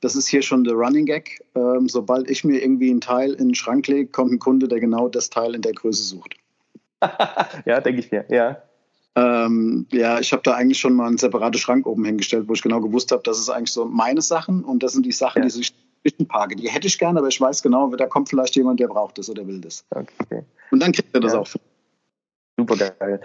das 0.00 0.14
ist 0.14 0.28
hier 0.28 0.42
schon 0.42 0.64
der 0.64 0.74
Running 0.74 1.04
Gag, 1.04 1.44
ähm, 1.54 1.88
sobald 1.88 2.30
ich 2.30 2.44
mir 2.44 2.62
irgendwie 2.62 2.90
ein 2.90 3.00
Teil 3.00 3.32
in 3.32 3.48
den 3.48 3.54
Schrank 3.54 3.88
lege, 3.88 4.06
kommt 4.06 4.32
ein 4.32 4.38
Kunde, 4.38 4.68
der 4.68 4.80
genau 4.80 5.08
das 5.08 5.28
Teil 5.28 5.54
in 5.54 5.62
der 5.62 5.72
Größe 5.72 6.02
sucht. 6.02 6.36
ja, 7.66 7.80
denke 7.80 8.00
ich 8.00 8.10
mir, 8.10 8.24
ja. 8.30 8.62
Ähm, 9.16 9.86
ja, 9.90 10.20
ich 10.20 10.32
habe 10.32 10.42
da 10.42 10.54
eigentlich 10.54 10.78
schon 10.78 10.94
mal 10.94 11.08
einen 11.08 11.18
separaten 11.18 11.58
Schrank 11.58 11.86
oben 11.86 12.04
hingestellt, 12.04 12.48
wo 12.48 12.52
ich 12.52 12.62
genau 12.62 12.80
gewusst 12.80 13.10
habe, 13.10 13.22
das 13.24 13.38
ist 13.38 13.48
eigentlich 13.48 13.72
so 13.72 13.84
meine 13.84 14.22
Sachen 14.22 14.64
und 14.64 14.82
das 14.82 14.92
sind 14.92 15.04
die 15.04 15.12
Sachen, 15.12 15.42
ja. 15.42 15.48
die 15.48 15.50
sich 15.50 15.74
parke. 16.28 16.56
Die 16.56 16.68
hätte 16.68 16.86
ich 16.86 16.98
gerne, 16.98 17.18
aber 17.18 17.28
ich 17.28 17.40
weiß 17.40 17.62
genau, 17.62 17.94
da 17.94 18.06
kommt 18.06 18.28
vielleicht 18.28 18.56
jemand, 18.56 18.80
der 18.80 18.88
braucht 18.88 19.18
das 19.18 19.28
oder 19.28 19.46
will 19.46 19.60
das. 19.60 19.84
Okay. 19.90 20.44
Und 20.70 20.80
dann 20.80 20.92
kriegt 20.92 21.14
er 21.14 21.20
das 21.20 21.32
ja. 21.32 21.40
auch. 21.40 21.48
Super 22.56 22.76
geil. 22.76 23.20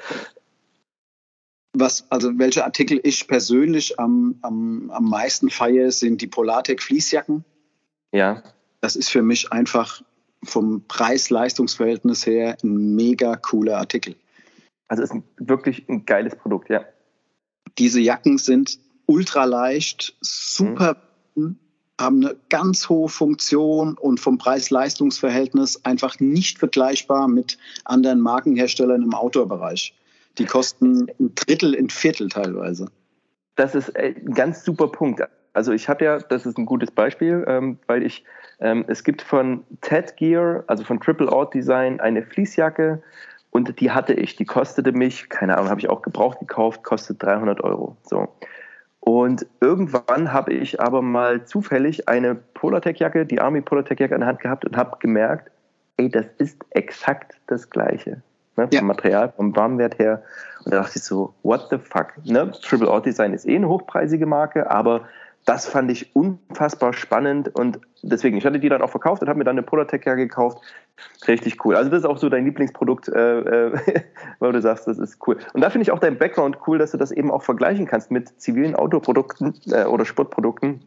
Was, 1.74 2.10
also 2.10 2.32
welche 2.38 2.64
Artikel 2.64 3.00
ich 3.04 3.28
persönlich 3.28 4.00
am, 4.00 4.40
am, 4.42 4.90
am 4.92 5.10
meisten 5.10 5.50
feiere, 5.50 5.92
sind 5.92 6.22
die 6.22 6.28
Polartec 6.28 6.82
Fließjacken. 6.82 7.44
Ja. 8.14 8.44
Das 8.82 8.96
ist 8.96 9.10
für 9.10 9.22
mich 9.22 9.52
einfach 9.52 10.02
vom 10.44 10.84
Preis-Leistungs-Verhältnis 10.88 12.26
her 12.26 12.58
ein 12.64 12.96
mega 12.96 13.36
cooler 13.36 13.78
Artikel. 13.78 14.16
Also 14.88 15.04
ist 15.04 15.14
ein, 15.14 15.24
wirklich 15.38 15.88
ein 15.90 16.06
geiles 16.06 16.36
Produkt, 16.36 16.70
ja. 16.70 16.86
Diese 17.78 18.00
Jacken 18.00 18.38
sind 18.38 18.80
ultra 19.08 19.46
leicht, 19.46 20.16
super, 20.22 20.98
mhm. 21.36 21.58
haben 22.00 22.26
eine 22.26 22.36
ganz 22.50 22.88
hohe 22.90 23.10
Funktion 23.10 23.98
und 23.98 24.20
vom 24.20 24.38
Preis-Leistungs-Verhältnis 24.38 25.84
einfach 25.86 26.20
nicht 26.20 26.60
vergleichbar 26.60 27.28
mit 27.28 27.58
anderen 27.84 28.22
Markenherstellern 28.22 29.02
im 29.02 29.14
Outdoor-Bereich. 29.14 29.94
Die 30.38 30.46
kosten 30.46 31.08
ein 31.20 31.34
Drittel, 31.36 31.76
ein 31.76 31.90
Viertel 31.90 32.30
teilweise. 32.30 32.88
Das 33.56 33.74
ist 33.74 33.90
äh, 33.90 34.16
ein 34.18 34.34
ganz 34.34 34.64
super 34.64 34.90
Punkt. 34.90 35.22
Also 35.54 35.72
ich 35.72 35.88
habe 35.88 36.04
ja, 36.04 36.20
das 36.20 36.46
ist 36.46 36.58
ein 36.58 36.66
gutes 36.66 36.92
Beispiel, 36.92 37.46
ähm, 37.48 37.80
weil 37.88 38.04
ich, 38.04 38.26
ähm, 38.60 38.84
es 38.88 39.06
gibt 39.06 39.22
von 39.22 39.64
Ted 39.80 40.18
Gear, 40.18 40.66
also 40.68 40.84
von 40.84 41.00
Triple 41.00 41.32
Out 41.32 41.54
Design, 41.54 42.02
eine 42.02 42.24
Fließjacke, 42.24 43.02
und 43.56 43.80
die 43.80 43.92
hatte 43.92 44.12
ich. 44.12 44.36
Die 44.36 44.44
kostete 44.44 44.92
mich, 44.92 45.30
keine 45.30 45.58
Ahnung, 45.58 45.70
habe 45.70 45.80
ich 45.80 45.90
auch 45.90 46.02
gebraucht 46.02 46.40
gekauft, 46.42 46.84
kostet 46.84 47.24
300 47.24 47.64
Euro. 47.64 47.96
So. 48.04 48.28
Und 49.00 49.46
irgendwann 49.62 50.34
habe 50.34 50.52
ich 50.52 50.82
aber 50.82 51.02
mal 51.02 51.46
zufällig 51.46 52.10
eine 52.10 52.36
Polartec-Jacke, 52.36 53.26
die 53.26 53.40
Army 53.40 53.62
Polartec-Jacke 53.62 54.14
in 54.14 54.20
der 54.20 54.28
Hand 54.28 54.42
gehabt 54.42 54.66
und 54.66 54.76
habe 54.76 54.98
gemerkt, 55.00 55.52
ey, 55.96 56.10
das 56.10 56.26
ist 56.38 56.66
exakt 56.72 57.38
das 57.48 57.70
Gleiche. 57.70 58.22
Ne, 58.58 58.68
ja. 58.74 58.80
Vom 58.80 58.88
Material, 58.88 59.32
vom 59.34 59.56
Warmwert 59.56 60.00
her. 60.00 60.22
Und 60.66 60.74
da 60.74 60.82
dachte 60.82 60.98
ich 60.98 61.06
so, 61.06 61.34
what 61.44 61.68
the 61.70 61.78
fuck? 61.78 62.08
Ne? 62.26 62.52
Triple 62.62 62.92
Out 62.92 63.06
Design 63.06 63.32
ist 63.32 63.48
eh 63.48 63.56
eine 63.56 63.70
hochpreisige 63.70 64.26
Marke, 64.26 64.70
aber 64.70 65.06
das 65.46 65.68
fand 65.68 65.92
ich 65.92 66.16
unfassbar 66.16 66.94
spannend 66.94 67.54
und 67.54 67.80
deswegen, 68.02 68.36
ich 68.36 68.46
hatte 68.46 68.60
die 68.60 68.68
dann 68.68 68.82
auch 68.82 68.90
verkauft 68.90 69.22
und 69.22 69.30
habe 69.30 69.38
mir 69.38 69.44
dann 69.44 69.56
eine 69.56 69.64
Polartec 69.64 70.06
ja 70.06 70.16
gekauft. 70.16 70.58
Richtig 71.28 71.64
cool. 71.64 71.76
Also 71.76 71.92
das 71.92 72.00
ist 72.00 72.06
auch 72.06 72.18
so 72.18 72.30
dein 72.30 72.46
Lieblingsprodukt, 72.46 73.10
äh, 73.10 73.40
äh, 73.42 74.04
weil 74.40 74.54
du 74.54 74.62
sagst, 74.62 74.88
das 74.88 74.98
ist 74.98 75.20
cool. 75.28 75.38
Und 75.54 75.62
da 75.62 75.70
finde 75.70 75.84
ich 75.84 75.92
auch 75.92 76.00
dein 76.00 76.18
Background 76.18 76.58
cool, 76.66 76.80
dass 76.80 76.92
du 76.92 76.98
das 76.98 77.12
eben 77.12 77.30
auch 77.30 77.44
vergleichen 77.44 77.86
kannst 77.86 78.10
mit 78.10 78.42
zivilen 78.42 78.76
Autoprodukten 78.76 79.54
äh, 79.68 79.86
oder 79.86 80.06
Sportprodukten 80.06 80.82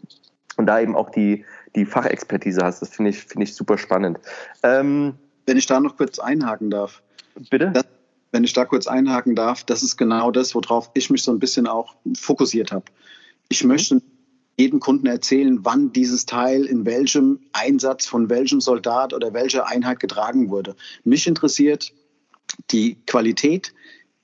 und 0.56 0.66
da 0.66 0.80
eben 0.80 0.96
auch 0.96 1.10
die, 1.10 1.44
die 1.76 1.86
Fachexpertise 1.86 2.60
hast. 2.62 2.82
Das 2.82 2.90
finde 2.90 3.10
ich, 3.10 3.22
finde 3.22 3.44
ich 3.44 3.54
super 3.54 3.78
spannend. 3.78 4.18
Ähm, 4.64 5.14
Wenn 5.46 5.56
ich 5.56 5.66
da 5.66 5.78
noch 5.78 5.96
kurz 5.96 6.18
einhaken 6.18 6.70
darf. 6.70 7.00
Bitte? 7.48 7.70
Das, 7.70 7.84
wenn 8.32 8.42
ich 8.42 8.54
da 8.54 8.64
kurz 8.64 8.88
einhaken 8.88 9.36
darf, 9.36 9.62
das 9.62 9.84
ist 9.84 9.96
genau 9.96 10.32
das, 10.32 10.54
worauf 10.56 10.90
ich 10.94 11.10
mich 11.10 11.22
so 11.22 11.30
ein 11.30 11.38
bisschen 11.38 11.68
auch 11.68 11.94
fokussiert 12.16 12.72
habe. 12.72 12.84
Ich 13.48 13.62
mhm. 13.62 13.68
möchte 13.68 14.02
jedem 14.58 14.80
Kunden 14.80 15.06
erzählen, 15.06 15.64
wann 15.64 15.92
dieses 15.92 16.26
Teil 16.26 16.64
in 16.64 16.84
welchem 16.84 17.38
Einsatz 17.52 18.06
von 18.06 18.28
welchem 18.28 18.60
Soldat 18.60 19.14
oder 19.14 19.32
welcher 19.32 19.68
Einheit 19.68 20.00
getragen 20.00 20.50
wurde. 20.50 20.74
Mich 21.04 21.26
interessiert 21.26 21.92
die 22.70 22.96
Qualität 23.06 23.72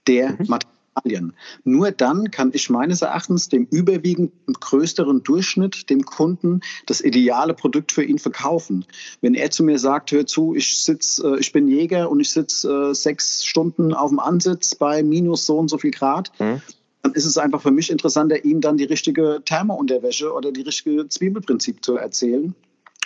der 0.08 0.30
mhm. 0.32 0.46
Materialien. 0.48 1.34
Nur 1.62 1.92
dann 1.92 2.30
kann 2.32 2.50
ich 2.52 2.68
meines 2.68 3.02
Erachtens 3.02 3.48
dem 3.48 3.66
überwiegend 3.70 4.32
größeren 4.60 5.22
Durchschnitt, 5.22 5.88
dem 5.88 6.04
Kunden, 6.04 6.60
das 6.86 7.00
ideale 7.00 7.54
Produkt 7.54 7.92
für 7.92 8.02
ihn 8.02 8.18
verkaufen. 8.18 8.86
Wenn 9.20 9.34
er 9.34 9.50
zu 9.50 9.62
mir 9.62 9.78
sagt, 9.78 10.10
hör 10.10 10.26
zu, 10.26 10.54
ich 10.54 10.82
sitz, 10.82 11.20
äh, 11.24 11.38
ich 11.38 11.52
bin 11.52 11.68
Jäger 11.68 12.10
und 12.10 12.18
ich 12.18 12.30
sitze 12.30 12.90
äh, 12.90 12.94
sechs 12.94 13.44
Stunden 13.44 13.94
auf 13.94 14.10
dem 14.10 14.18
Ansitz 14.18 14.74
bei 14.74 15.02
minus 15.04 15.46
so 15.46 15.58
und 15.58 15.68
so 15.68 15.78
viel 15.78 15.92
Grad, 15.92 16.32
mhm 16.40 16.60
dann 17.04 17.12
ist 17.12 17.26
es 17.26 17.36
einfach 17.36 17.60
für 17.60 17.70
mich 17.70 17.90
interessanter, 17.90 18.44
ihm 18.46 18.62
dann 18.62 18.78
die 18.78 18.84
richtige 18.84 19.42
Thermounterwäsche 19.44 20.32
oder 20.32 20.50
die 20.50 20.62
richtige 20.62 21.06
Zwiebelprinzip 21.06 21.84
zu 21.84 21.96
erzählen 21.96 22.54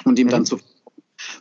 und 0.04 0.18
ihm 0.20 0.28
mhm. 0.28 0.30
dann 0.30 0.46
zu. 0.46 0.60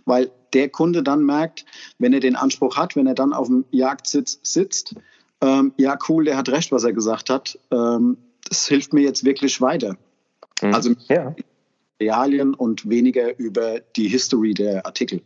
weil 0.06 0.32
der 0.54 0.70
Kunde 0.70 1.04
dann 1.04 1.24
merkt, 1.24 1.66
wenn 2.00 2.14
er 2.14 2.20
den 2.20 2.36
Anspruch 2.36 2.76
hat, 2.76 2.96
wenn 2.96 3.06
er 3.06 3.14
dann 3.14 3.32
auf 3.32 3.46
dem 3.46 3.66
Jagdsitz 3.70 4.40
sitzt, 4.42 4.96
ähm, 5.40 5.72
ja 5.78 6.00
cool, 6.10 6.26
der 6.26 6.36
hat 6.36 6.50
recht, 6.50 6.72
was 6.72 6.84
er 6.84 6.94
gesagt 6.94 7.30
hat. 7.30 7.60
Ähm, 7.70 8.18
das 8.50 8.68
hilft 8.68 8.92
mir 8.92 9.02
jetzt 9.02 9.24
wirklich 9.24 9.62
weiter. 9.62 9.96
Mhm. 10.64 10.74
Also 10.74 10.94
ja. 11.10 11.36
Realien 12.02 12.56
und 12.56 12.90
weniger 12.90 13.38
über 13.38 13.82
die 13.96 14.08
History 14.08 14.56
der 14.56 14.84
Artikel. 14.84 15.22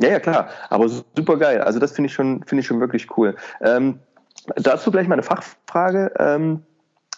Ja, 0.00 0.08
ja, 0.08 0.20
klar. 0.20 0.48
Aber 0.70 0.88
super 0.88 1.36
geil. 1.36 1.60
Also 1.60 1.78
das 1.78 1.92
finde 1.92 2.08
ich 2.08 2.14
schon, 2.14 2.42
finde 2.44 2.60
ich 2.62 2.66
schon 2.66 2.80
wirklich 2.80 3.14
cool. 3.18 3.36
Ähm, 3.60 3.98
dazu 4.56 4.90
gleich 4.90 5.08
mal 5.08 5.14
eine 5.14 5.22
Fachfrage. 5.22 6.12
Ähm, 6.18 6.62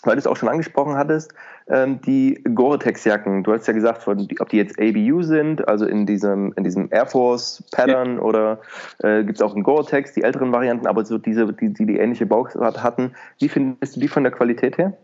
weil 0.07 0.16
du 0.16 0.20
es 0.20 0.27
auch 0.27 0.37
schon 0.37 0.48
angesprochen 0.48 0.96
hattest, 0.96 1.33
ähm, 1.68 2.00
die 2.03 2.42
Gore-Tex-Jacken. 2.55 3.42
Du 3.42 3.53
hast 3.53 3.66
ja 3.66 3.72
gesagt, 3.72 4.03
von, 4.03 4.29
ob 4.38 4.48
die 4.48 4.57
jetzt 4.57 4.79
ABU 4.79 5.22
sind, 5.22 5.66
also 5.66 5.87
in 5.87 6.07
diesem, 6.07 6.53
in 6.57 6.64
diesem 6.64 6.88
Air 6.90 7.07
Force-Pattern 7.07 8.16
ja. 8.16 8.22
oder 8.22 8.61
äh, 8.98 9.24
gibt 9.24 9.38
es 9.38 9.42
auch 9.42 9.55
in 9.55 9.62
Gore-Tex, 9.62 10.12
die 10.12 10.22
älteren 10.22 10.53
Varianten, 10.53 10.87
aber 10.87 11.05
so 11.05 11.18
diese, 11.18 11.53
die, 11.53 11.72
die 11.72 11.87
die 11.87 11.96
ähnliche 11.96 12.27
Bauart 12.27 12.83
hatten. 12.83 13.12
Wie 13.38 13.48
findest 13.48 13.96
du 13.96 14.00
die 14.00 14.09
von 14.09 14.24
der 14.24 14.33
Qualität 14.33 14.79
her? 14.79 14.96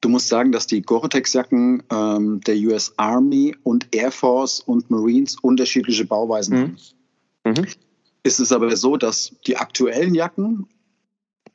Du 0.00 0.08
musst 0.08 0.28
sagen, 0.28 0.52
dass 0.52 0.66
die 0.66 0.82
Gore-Tex-Jacken 0.82 1.82
ähm, 1.90 2.40
der 2.46 2.56
US 2.56 2.94
Army 2.96 3.56
und 3.62 3.94
Air 3.94 4.12
Force 4.12 4.60
und 4.60 4.90
Marines 4.90 5.36
unterschiedliche 5.40 6.04
Bauweisen 6.04 6.56
mhm. 6.56 6.62
haben. 7.44 7.60
Mhm. 7.60 7.66
Ist 8.22 8.40
es 8.40 8.52
aber 8.52 8.76
so, 8.76 8.96
dass 8.96 9.36
die 9.46 9.56
aktuellen 9.56 10.14
Jacken 10.14 10.66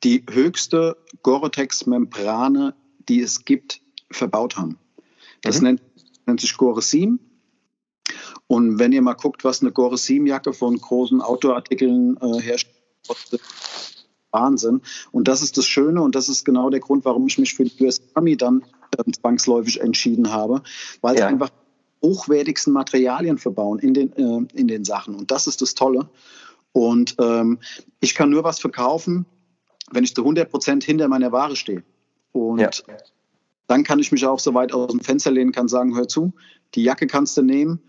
die 0.04 0.24
höchste 0.30 0.96
Gore-Tex-Membrane, 1.22 2.74
die 3.08 3.20
es 3.20 3.44
gibt, 3.44 3.80
verbaut 4.10 4.56
haben. 4.56 4.78
Das 5.42 5.58
mhm. 5.58 5.64
nennt, 5.64 5.82
nennt, 6.26 6.40
sich 6.40 6.56
Gore-Seam. 6.56 7.20
Und 8.46 8.78
wenn 8.78 8.92
ihr 8.92 9.02
mal 9.02 9.14
guckt, 9.14 9.44
was 9.44 9.62
eine 9.62 9.72
Gore-Seam-Jacke 9.72 10.52
von 10.52 10.76
großen 10.76 11.20
Outdoor-Artikeln 11.20 12.18
äh, 12.20 12.40
herstellt, 12.40 12.76
Wahnsinn. 14.32 14.80
Und 15.10 15.28
das 15.28 15.42
ist 15.42 15.58
das 15.58 15.66
Schöne 15.66 16.02
und 16.02 16.14
das 16.14 16.28
ist 16.28 16.44
genau 16.44 16.70
der 16.70 16.80
Grund, 16.80 17.04
warum 17.04 17.26
ich 17.26 17.38
mich 17.38 17.54
für 17.54 17.64
die 17.64 17.84
US 17.84 18.00
Army 18.14 18.36
dann 18.36 18.64
äh, 18.96 19.10
zwangsläufig 19.12 19.80
entschieden 19.80 20.32
habe, 20.32 20.62
weil 21.00 21.14
ja. 21.14 21.22
sie 21.22 21.34
einfach 21.34 21.50
hochwertigsten 22.02 22.72
Materialien 22.72 23.38
verbauen 23.38 23.78
in 23.78 23.94
den, 23.94 24.12
äh, 24.16 24.58
in 24.58 24.68
den 24.68 24.84
Sachen. 24.84 25.14
Und 25.14 25.30
das 25.30 25.46
ist 25.46 25.62
das 25.62 25.74
Tolle. 25.74 26.08
Und 26.72 27.16
ähm, 27.20 27.58
ich 28.00 28.14
kann 28.14 28.30
nur 28.30 28.44
was 28.44 28.58
verkaufen, 28.58 29.26
wenn 29.90 30.04
ich 30.04 30.14
zu 30.14 30.22
100 30.22 30.50
Prozent 30.50 30.84
hinter 30.84 31.08
meiner 31.08 31.32
Ware 31.32 31.56
stehe. 31.56 31.82
Und 32.32 32.60
ja. 32.60 32.70
dann 33.66 33.84
kann 33.84 33.98
ich 33.98 34.12
mich 34.12 34.24
auch 34.26 34.38
so 34.38 34.54
weit 34.54 34.72
aus 34.72 34.90
dem 34.90 35.00
Fenster 35.00 35.30
lehnen, 35.30 35.52
kann 35.52 35.68
sagen, 35.68 35.96
hör 35.96 36.08
zu, 36.08 36.32
die 36.74 36.82
Jacke 36.82 37.06
kannst 37.06 37.36
du 37.36 37.42
nehmen. 37.42 37.80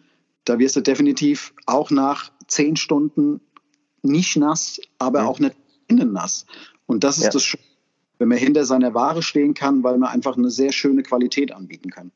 Da 0.46 0.60
wirst 0.60 0.76
du 0.76 0.82
definitiv 0.82 1.54
auch 1.66 1.90
nach 1.90 2.32
zehn 2.48 2.76
Stunden 2.76 3.40
nicht 4.02 4.36
nass, 4.36 4.80
aber 5.00 5.20
ja. 5.20 5.26
auch 5.26 5.40
nicht 5.40 5.56
innen 5.88 6.12
nass. 6.12 6.46
Und 6.86 7.04
das 7.04 7.18
ist 7.18 7.26
ja. 7.26 7.30
das 7.30 7.44
Schöne, 7.44 7.64
wenn 8.20 8.28
man 8.28 8.38
hinter 8.38 8.66
seiner 8.66 8.94
Ware 8.94 9.24
stehen 9.24 9.54
kann, 9.54 9.84
weil 9.84 9.98
man 9.98 10.10
einfach 10.10 10.38
eine 10.38 10.50
sehr 10.50 10.72
schöne 10.72 11.04
Qualität 11.04 11.54
anbieten 11.54 11.90
kann. 11.90 12.12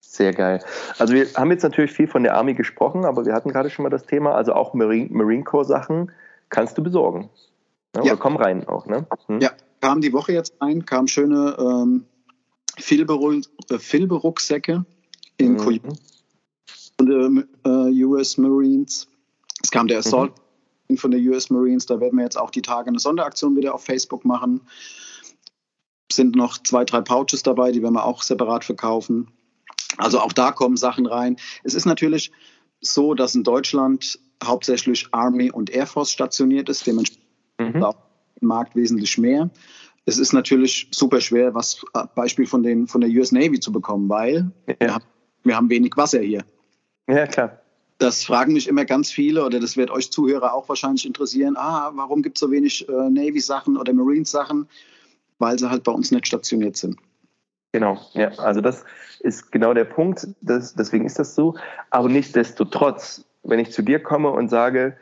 Sehr 0.00 0.32
geil. 0.32 0.64
Also 0.98 1.12
wir 1.12 1.26
haben 1.34 1.50
jetzt 1.50 1.62
natürlich 1.62 1.92
viel 1.92 2.06
von 2.06 2.22
der 2.22 2.34
Army 2.34 2.54
gesprochen, 2.54 3.04
aber 3.04 3.26
wir 3.26 3.34
hatten 3.34 3.50
gerade 3.50 3.68
schon 3.68 3.82
mal 3.82 3.90
das 3.90 4.06
Thema, 4.06 4.34
also 4.34 4.54
auch 4.54 4.72
Marine, 4.72 5.08
Marine 5.10 5.44
Corps 5.44 5.66
Sachen 5.66 6.10
kannst 6.48 6.78
du 6.78 6.82
besorgen. 6.82 7.28
Ne? 7.94 8.04
Ja. 8.04 8.12
Oder 8.12 8.16
komm 8.16 8.36
rein 8.36 8.66
auch, 8.66 8.86
ne? 8.86 9.06
Hm? 9.26 9.40
Ja, 9.40 9.52
kam 9.80 10.00
die 10.00 10.12
Woche 10.12 10.32
jetzt 10.32 10.54
ein, 10.60 10.86
kam 10.86 11.06
schöne 11.06 11.56
ähm, 11.58 12.06
Filberucksäcke 12.78 14.84
in 15.38 15.52
mhm. 15.52 15.80
von 16.98 17.06
der 17.06 17.44
äh, 17.64 18.04
US 18.04 18.38
Marines. 18.38 19.08
Es 19.62 19.70
kam 19.70 19.88
der 19.88 19.98
Assault 19.98 20.32
mhm. 20.88 20.96
von 20.96 21.10
der 21.10 21.20
US 21.20 21.50
Marines. 21.50 21.84
Da 21.86 22.00
werden 22.00 22.16
wir 22.16 22.24
jetzt 22.24 22.38
auch 22.38 22.50
die 22.50 22.62
Tage 22.62 22.88
eine 22.88 22.98
Sonderaktion 22.98 23.56
wieder 23.56 23.74
auf 23.74 23.84
Facebook 23.84 24.24
machen. 24.24 24.62
Sind 26.10 26.36
noch 26.36 26.58
zwei, 26.58 26.84
drei 26.84 27.00
Pouches 27.00 27.42
dabei, 27.42 27.72
die 27.72 27.82
werden 27.82 27.94
wir 27.94 28.04
auch 28.04 28.22
separat 28.22 28.64
verkaufen. 28.64 29.32
Also 29.98 30.20
auch 30.20 30.32
da 30.32 30.52
kommen 30.52 30.76
Sachen 30.76 31.06
rein. 31.06 31.36
Es 31.64 31.74
ist 31.74 31.86
natürlich 31.86 32.30
so, 32.80 33.14
dass 33.14 33.34
in 33.34 33.42
Deutschland 33.42 34.18
hauptsächlich 34.44 35.08
Army 35.12 35.50
und 35.50 35.70
Air 35.70 35.86
Force 35.86 36.10
stationiert 36.10 36.68
ist. 36.68 36.86
Dementsprechend 36.86 37.25
mhm. 37.58 37.84
im 38.40 38.48
Markt 38.48 38.76
wesentlich 38.76 39.18
mehr. 39.18 39.50
Es 40.04 40.18
ist 40.18 40.32
natürlich 40.32 40.88
super 40.92 41.20
schwer, 41.20 41.54
was 41.54 41.84
äh, 41.94 42.04
Beispiel 42.14 42.46
von, 42.46 42.62
den, 42.62 42.86
von 42.86 43.00
der 43.00 43.10
US 43.10 43.32
Navy 43.32 43.58
zu 43.58 43.72
bekommen, 43.72 44.08
weil 44.08 44.52
ja. 44.68 44.74
wir, 44.78 44.94
haben, 44.94 45.04
wir 45.42 45.56
haben 45.56 45.70
wenig 45.70 45.92
Wasser 45.96 46.20
hier. 46.20 46.44
Ja, 47.08 47.26
klar. 47.26 47.60
Das 47.98 48.24
fragen 48.24 48.52
mich 48.52 48.68
immer 48.68 48.84
ganz 48.84 49.10
viele 49.10 49.44
oder 49.44 49.58
das 49.58 49.76
wird 49.76 49.90
euch 49.90 50.12
Zuhörer 50.12 50.52
auch 50.52 50.68
wahrscheinlich 50.68 51.06
interessieren. 51.06 51.56
Ah, 51.56 51.90
warum 51.94 52.22
gibt 52.22 52.36
es 52.36 52.40
so 52.40 52.50
wenig 52.50 52.88
äh, 52.88 52.92
Navy-Sachen 52.92 53.76
oder 53.76 53.92
Marines-Sachen? 53.92 54.68
Weil 55.38 55.58
sie 55.58 55.68
halt 55.68 55.82
bei 55.82 55.92
uns 55.92 56.10
nicht 56.10 56.26
stationiert 56.26 56.76
sind. 56.76 56.98
Genau, 57.72 57.98
ja, 58.12 58.28
also 58.38 58.60
das 58.60 58.84
ist 59.20 59.50
genau 59.50 59.74
der 59.74 59.84
Punkt. 59.84 60.28
Das, 60.40 60.74
deswegen 60.74 61.04
ist 61.04 61.18
das 61.18 61.34
so. 61.34 61.56
Aber 61.90 62.08
nichtsdestotrotz, 62.08 63.24
wenn 63.42 63.58
ich 63.58 63.72
zu 63.72 63.82
dir 63.82 64.02
komme 64.02 64.30
und 64.30 64.48
sage, 64.48 64.96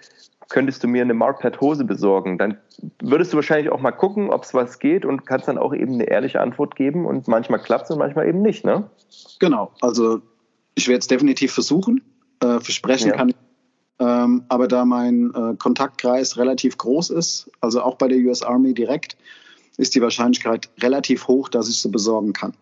könntest 0.54 0.84
du 0.84 0.86
mir 0.86 1.02
eine 1.02 1.14
Marpet-Hose 1.14 1.84
besorgen? 1.84 2.38
Dann 2.38 2.58
würdest 3.02 3.32
du 3.32 3.36
wahrscheinlich 3.36 3.72
auch 3.72 3.80
mal 3.80 3.90
gucken, 3.90 4.30
ob 4.30 4.44
es 4.44 4.54
was 4.54 4.78
geht 4.78 5.04
und 5.04 5.26
kannst 5.26 5.48
dann 5.48 5.58
auch 5.58 5.74
eben 5.74 5.94
eine 5.94 6.04
ehrliche 6.04 6.40
Antwort 6.40 6.76
geben 6.76 7.06
und 7.06 7.26
manchmal 7.26 7.58
klappt 7.60 7.86
es 7.86 7.90
und 7.90 7.98
manchmal 7.98 8.28
eben 8.28 8.40
nicht, 8.40 8.64
ne? 8.64 8.88
Genau, 9.40 9.72
also 9.80 10.20
ich 10.76 10.86
werde 10.86 11.00
es 11.00 11.08
definitiv 11.08 11.52
versuchen. 11.52 12.02
Äh, 12.40 12.60
versprechen 12.60 13.08
ja. 13.08 13.16
kann 13.16 13.30
ich. 13.30 13.36
Ähm, 13.98 14.44
aber 14.48 14.68
da 14.68 14.84
mein 14.84 15.32
äh, 15.34 15.56
Kontaktkreis 15.56 16.36
relativ 16.36 16.78
groß 16.78 17.10
ist, 17.10 17.50
also 17.60 17.82
auch 17.82 17.96
bei 17.96 18.06
der 18.06 18.18
US 18.18 18.42
Army 18.42 18.74
direkt, 18.74 19.16
ist 19.76 19.96
die 19.96 20.02
Wahrscheinlichkeit 20.02 20.70
relativ 20.80 21.26
hoch, 21.26 21.48
dass 21.48 21.68
ich 21.68 21.80
sie 21.80 21.88
besorgen 21.88 22.32
kann. 22.32 22.54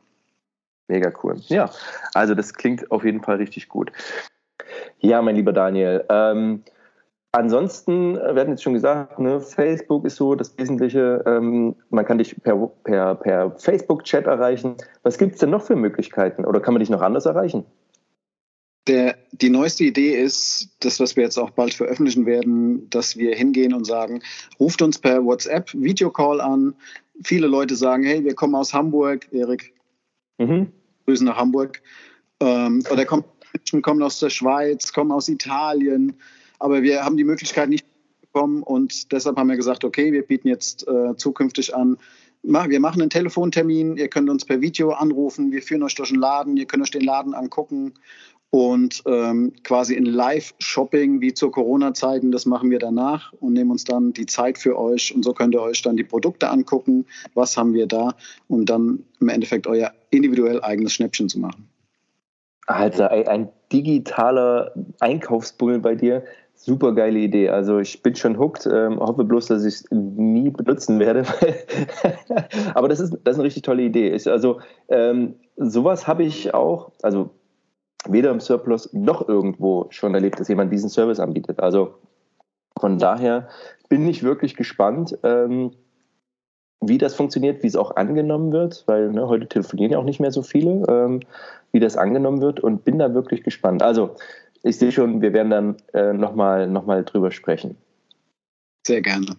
Mega 0.89 1.13
cool. 1.23 1.43
Ja, 1.49 1.71
also 2.15 2.35
das 2.35 2.55
klingt 2.55 2.91
auf 2.91 3.05
jeden 3.05 3.23
Fall 3.23 3.37
richtig 3.37 3.69
gut. 3.69 3.93
Ja, 5.01 5.21
mein 5.21 5.37
lieber 5.37 5.53
Daniel, 5.53 6.07
ähm, 6.09 6.63
Ansonsten, 7.35 8.17
äh, 8.17 8.35
wir 8.35 8.43
hatten 8.43 8.51
jetzt 8.51 8.63
schon 8.63 8.75
gesagt, 8.75 9.19
ne, 9.19 9.41
Facebook 9.41 10.05
ist 10.05 10.17
so 10.17 10.35
das 10.35 10.57
Wesentliche. 10.59 11.25
Ähm, 11.27 11.75
man 11.89 12.05
kann 12.05 12.19
dich 12.19 12.41
per, 12.43 12.55
per, 12.85 13.15
per 13.15 13.51
Facebook-Chat 13.59 14.27
erreichen. 14.27 14.77
Was 15.03 15.17
gibt 15.17 15.33
es 15.33 15.39
denn 15.39 15.49
noch 15.49 15.63
für 15.63 15.75
Möglichkeiten 15.75 16.45
oder 16.45 16.61
kann 16.61 16.75
man 16.75 16.81
dich 16.81 16.91
noch 16.91 17.01
anders 17.01 17.25
erreichen? 17.25 17.65
Der, 18.87 19.17
die 19.31 19.49
neueste 19.49 19.85
Idee 19.85 20.15
ist, 20.15 20.77
das, 20.81 21.01
was 21.01 21.17
wir 21.17 21.23
jetzt 21.23 21.39
auch 21.39 21.51
bald 21.51 21.73
veröffentlichen 21.73 22.27
werden, 22.27 22.91
dass 22.91 23.17
wir 23.17 23.35
hingehen 23.35 23.73
und 23.73 23.87
sagen, 23.87 24.23
ruft 24.61 24.83
uns 24.83 24.99
per 24.99 25.25
WhatsApp 25.25 25.73
Videocall 25.73 26.41
an. 26.41 26.75
Viele 27.25 27.47
Leute 27.47 27.77
sagen, 27.77 28.03
hey, 28.03 28.25
wir 28.25 28.35
kommen 28.35 28.57
aus 28.57 28.75
Hamburg, 28.75 29.33
Erik. 29.33 29.73
Mhm. 30.37 30.71
Grüßen 31.07 31.27
nach 31.27 31.37
Hamburg. 31.37 31.81
Ähm, 32.41 32.83
oder 32.91 33.07
kommen, 33.07 33.25
kommen 33.81 34.03
aus 34.03 34.19
der 34.19 34.31
Schweiz, 34.31 34.93
kommen 34.93 35.13
aus 35.13 35.29
Italien 35.31 36.19
aber 36.63 36.83
wir 36.83 37.05
haben 37.05 37.17
die 37.17 37.25
Möglichkeit 37.25 37.69
nicht 37.69 37.85
bekommen 38.21 38.63
und 38.63 39.13
deshalb 39.13 39.37
haben 39.37 39.49
wir 39.49 39.57
gesagt, 39.57 39.85
okay, 39.85 40.13
wir 40.13 40.23
bieten 40.23 40.49
jetzt 40.49 40.87
äh, 40.87 41.17
zukünftig 41.17 41.75
an, 41.75 41.99
wir 42.43 42.81
machen 42.81 43.01
einen 43.01 43.11
Telefontermin, 43.11 43.97
ihr 43.97 44.09
könnt 44.09 44.29
uns 44.29 44.45
per 44.45 44.61
Video 44.61 44.91
anrufen, 44.91 45.53
wir 45.53 45.63
führen 45.63 45.83
euch 45.83 45.95
durch 45.95 46.09
den 46.09 46.19
Laden, 46.19 46.57
ihr 46.57 46.67
könnt 46.67 46.83
euch 46.83 46.91
den 46.91 47.03
Laden 47.03 47.35
angucken 47.35 47.95
und 48.51 49.03
ähm, 49.07 49.53
quasi 49.65 49.95
in 49.95 50.05
Live-Shopping 50.05 51.21
wie 51.21 51.35
zur 51.35 51.53
Corona-Zeiten, 51.53 52.33
das 52.33 52.47
machen 52.47 52.71
wir 52.71 52.79
danach 52.79 53.33
und 53.35 53.53
nehmen 53.53 53.71
uns 53.71 53.85
dann 53.85 54.13
die 54.13 54.27
Zeit 54.27 54.59
für 54.59 54.79
euch 54.79 55.15
und 55.15 55.25
so 55.25 55.33
könnt 55.33 55.55
ihr 55.55 55.63
euch 55.63 55.83
dann 55.83 55.97
die 55.97 56.05
Produkte 56.05 56.49
angucken, 56.49 57.07
was 57.35 57.57
haben 57.57 57.75
wir 57.75 57.87
da 57.87 58.15
und 58.49 58.67
dann 58.67 59.05
im 59.21 59.29
Endeffekt 59.29 59.67
euer 59.67 59.93
individuell 60.11 60.63
eigenes 60.63 60.93
Schnäppchen 60.93 61.29
zu 61.29 61.39
machen. 61.39 61.69
Also 62.67 63.05
ein 63.05 63.49
digitaler 63.73 64.73
Einkaufsbummel 65.01 65.81
bei 65.81 65.95
dir, 65.95 66.25
Super 66.65 66.95
geile 66.95 67.19
Idee. 67.19 67.49
Also 67.49 67.81
ich 67.81 68.05
bin 68.05 68.15
schon 68.15 68.39
hooked, 68.39 68.67
ähm, 68.67 69.01
hoffe 69.01 69.25
bloß, 69.25 69.47
dass 69.47 69.65
ich 69.65 69.75
es 69.75 69.91
nie 69.91 70.49
benutzen 70.49 71.01
werde. 71.01 71.25
Aber 72.75 72.89
das 72.89 73.01
ist, 73.01 73.19
das 73.25 73.33
ist 73.33 73.39
eine 73.41 73.47
richtig 73.47 73.65
tolle 73.65 73.83
Idee. 73.83 74.11
Ich, 74.11 74.31
also 74.31 74.61
ähm, 74.89 75.35
sowas 75.57 76.07
habe 76.07 76.23
ich 76.23 76.55
auch, 76.55 76.93
also 77.03 77.31
weder 78.07 78.31
im 78.31 78.39
Surplus 78.39 78.93
noch 78.93 79.29
irgendwo 79.29 79.87
schon 79.91 80.15
erlebt, 80.15 80.39
dass 80.39 80.47
jemand 80.47 80.73
diesen 80.73 80.89
Service 80.89 81.19
anbietet. 81.19 81.59
Also 81.59 81.95
von 82.79 82.97
daher 82.97 83.49
bin 83.89 84.07
ich 84.07 84.23
wirklich 84.23 84.55
gespannt, 84.55 85.19
ähm, 85.25 85.73
wie 86.81 86.99
das 86.99 87.17
funktioniert, 87.17 87.65
wie 87.65 87.69
es 87.69 87.77
auch 87.77 87.97
angenommen 87.97 88.53
wird, 88.53 88.85
weil 88.87 89.11
ne, 89.11 89.27
heute 89.27 89.49
telefonieren 89.49 89.91
ja 89.91 89.99
auch 89.99 90.05
nicht 90.05 90.21
mehr 90.21 90.31
so 90.31 90.43
viele, 90.43 90.85
ähm, 90.89 91.23
wie 91.73 91.81
das 91.81 91.97
angenommen 91.97 92.41
wird 92.41 92.61
und 92.61 92.85
bin 92.85 93.01
da 93.01 93.15
wirklich 93.15 93.43
gespannt. 93.43 93.83
Also 93.83 94.15
ich 94.63 94.79
sehe 94.79 94.93
schon, 94.93 95.21
wir 95.21 95.33
werden 95.33 95.51
dann 95.51 95.77
äh, 95.93 96.13
nochmal 96.13 96.69
noch 96.69 96.87
mal 96.87 97.05
drüber 97.05 97.31
sprechen. 97.31 97.77
Sehr 98.87 99.03
gerne. 99.03 99.37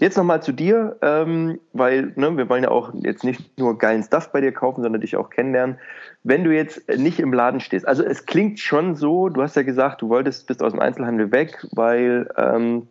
Jetzt 0.00 0.16
nochmal 0.16 0.42
zu 0.42 0.52
dir, 0.52 0.96
ähm, 1.02 1.60
weil 1.74 2.14
ne, 2.16 2.34
wir 2.34 2.48
wollen 2.48 2.62
ja 2.62 2.70
auch 2.70 2.94
jetzt 2.94 3.22
nicht 3.22 3.58
nur 3.58 3.76
geilen 3.76 4.02
Stuff 4.02 4.32
bei 4.32 4.40
dir 4.40 4.50
kaufen, 4.50 4.82
sondern 4.82 5.02
dich 5.02 5.14
auch 5.14 5.28
kennenlernen. 5.28 5.78
Wenn 6.24 6.42
du 6.42 6.54
jetzt 6.54 6.88
nicht 6.88 7.20
im 7.20 7.34
Laden 7.34 7.60
stehst, 7.60 7.86
also 7.86 8.02
es 8.02 8.24
klingt 8.24 8.58
schon 8.58 8.94
so, 8.94 9.28
du 9.28 9.42
hast 9.42 9.56
ja 9.56 9.62
gesagt, 9.62 10.00
du 10.00 10.08
wolltest, 10.08 10.46
bist 10.46 10.62
aus 10.62 10.72
dem 10.72 10.80
Einzelhandel 10.80 11.32
weg, 11.32 11.66
weil, 11.72 12.30
ähm, 12.38 12.88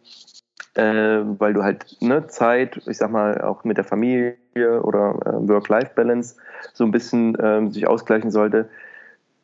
äh, 0.76 1.22
weil 1.40 1.54
du 1.54 1.64
halt 1.64 1.98
ne, 2.00 2.28
Zeit, 2.28 2.80
ich 2.86 2.98
sag 2.98 3.10
mal, 3.10 3.42
auch 3.42 3.64
mit 3.64 3.78
der 3.78 3.86
Familie 3.86 4.36
oder 4.84 5.16
äh, 5.26 5.48
Work-Life-Balance 5.48 6.36
so 6.74 6.84
ein 6.84 6.92
bisschen 6.92 7.36
ähm, 7.42 7.72
sich 7.72 7.88
ausgleichen 7.88 8.30
sollte. 8.30 8.70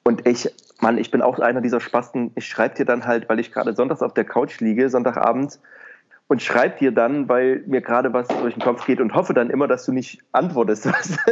Und 0.03 0.27
ich, 0.27 0.47
Mann, 0.81 0.97
ich 0.97 1.11
bin 1.11 1.21
auch 1.21 1.39
einer 1.39 1.61
dieser 1.61 1.79
Spasten. 1.79 2.31
Ich 2.35 2.47
schreibe 2.47 2.75
dir 2.75 2.85
dann 2.85 3.05
halt, 3.05 3.29
weil 3.29 3.39
ich 3.39 3.51
gerade 3.51 3.73
sonntags 3.73 4.01
auf 4.01 4.13
der 4.13 4.25
Couch 4.25 4.59
liege, 4.59 4.89
Sonntagabend, 4.89 5.59
und 6.27 6.41
schreibe 6.41 6.79
dir 6.79 6.91
dann, 6.91 7.29
weil 7.29 7.63
mir 7.67 7.81
gerade 7.81 8.11
was 8.11 8.27
durch 8.27 8.55
den 8.55 8.63
Kopf 8.63 8.85
geht 8.85 8.99
und 8.99 9.13
hoffe 9.13 9.33
dann 9.33 9.49
immer, 9.49 9.67
dass 9.67 9.85
du 9.85 9.91
nicht 9.91 10.23
antwortest. 10.31 10.89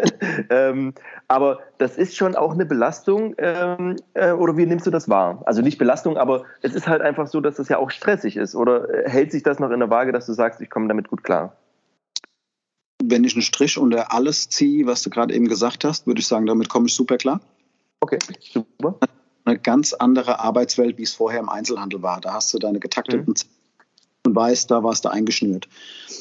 ähm, 0.49 0.93
aber 1.27 1.59
das 1.79 1.97
ist 1.97 2.15
schon 2.15 2.35
auch 2.35 2.53
eine 2.53 2.65
Belastung 2.65 3.33
ähm, 3.39 3.95
äh, 4.13 4.31
oder 4.31 4.55
wie 4.55 4.67
nimmst 4.67 4.85
du 4.85 4.91
das 4.91 5.09
wahr? 5.09 5.41
Also 5.45 5.61
nicht 5.61 5.79
Belastung, 5.79 6.17
aber 6.17 6.43
es 6.61 6.75
ist 6.75 6.87
halt 6.87 7.01
einfach 7.01 7.27
so, 7.27 7.41
dass 7.41 7.55
das 7.55 7.69
ja 7.69 7.79
auch 7.79 7.89
stressig 7.89 8.37
ist. 8.37 8.55
Oder 8.55 8.87
äh, 8.89 9.09
hält 9.09 9.31
sich 9.31 9.41
das 9.41 9.59
noch 9.59 9.71
in 9.71 9.79
der 9.79 9.89
Waage, 9.89 10.11
dass 10.11 10.27
du 10.27 10.33
sagst, 10.33 10.61
ich 10.61 10.69
komme 10.69 10.87
damit 10.87 11.07
gut 11.07 11.23
klar? 11.23 11.55
Wenn 13.03 13.23
ich 13.23 13.33
einen 13.33 13.41
Strich 13.41 13.79
unter 13.79 14.13
alles 14.13 14.49
ziehe, 14.49 14.85
was 14.85 15.01
du 15.01 15.09
gerade 15.09 15.33
eben 15.33 15.47
gesagt 15.47 15.83
hast, 15.85 16.05
würde 16.05 16.19
ich 16.19 16.27
sagen, 16.27 16.45
damit 16.45 16.69
komme 16.69 16.85
ich 16.85 16.93
super 16.93 17.17
klar. 17.17 17.41
Okay, 17.99 18.19
super. 18.39 18.99
Eine 19.45 19.59
ganz 19.59 19.93
andere 19.93 20.39
Arbeitswelt, 20.39 20.97
wie 20.97 21.03
es 21.03 21.13
vorher 21.13 21.39
im 21.39 21.49
Einzelhandel 21.49 22.01
war. 22.01 22.21
Da 22.21 22.33
hast 22.33 22.53
du 22.53 22.59
deine 22.59 22.79
getakteten 22.79 23.25
mhm 23.27 23.35
und 24.25 24.35
weiß, 24.35 24.67
da 24.67 24.83
warst 24.83 25.05
du 25.05 25.09
eingeschnürt. 25.09 25.67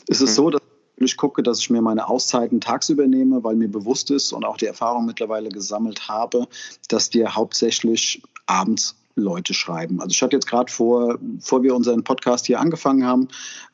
Es 0.09 0.21
ist 0.21 0.31
mhm. 0.31 0.35
so, 0.35 0.51
dass 0.51 0.63
ich 0.97 1.17
gucke, 1.17 1.43
dass 1.43 1.59
ich 1.61 1.71
mir 1.71 1.83
meine 1.83 2.09
Auszeiten 2.09 2.61
tagsüber 2.61 3.07
nehme, 3.07 3.43
weil 3.43 3.57
mir 3.57 3.71
bewusst 3.71 4.11
ist 4.11 4.33
und 4.33 4.45
auch 4.45 4.57
die 4.57 4.67
Erfahrung 4.67 5.07
mittlerweile 5.07 5.49
gesammelt 5.49 6.09
habe, 6.09 6.47
dass 6.89 7.11
dir 7.11 7.35
hauptsächlich 7.35 8.23
abends 8.47 8.97
Leute 9.15 9.53
schreiben. 9.53 10.01
Also 10.01 10.13
ich 10.13 10.23
hatte 10.23 10.37
jetzt 10.37 10.47
gerade 10.47 10.73
vor, 10.73 11.19
bevor 11.21 11.63
wir 11.63 11.75
unseren 11.75 12.05
Podcast 12.05 12.47
hier 12.47 12.61
angefangen 12.61 13.05
haben, 13.05 13.29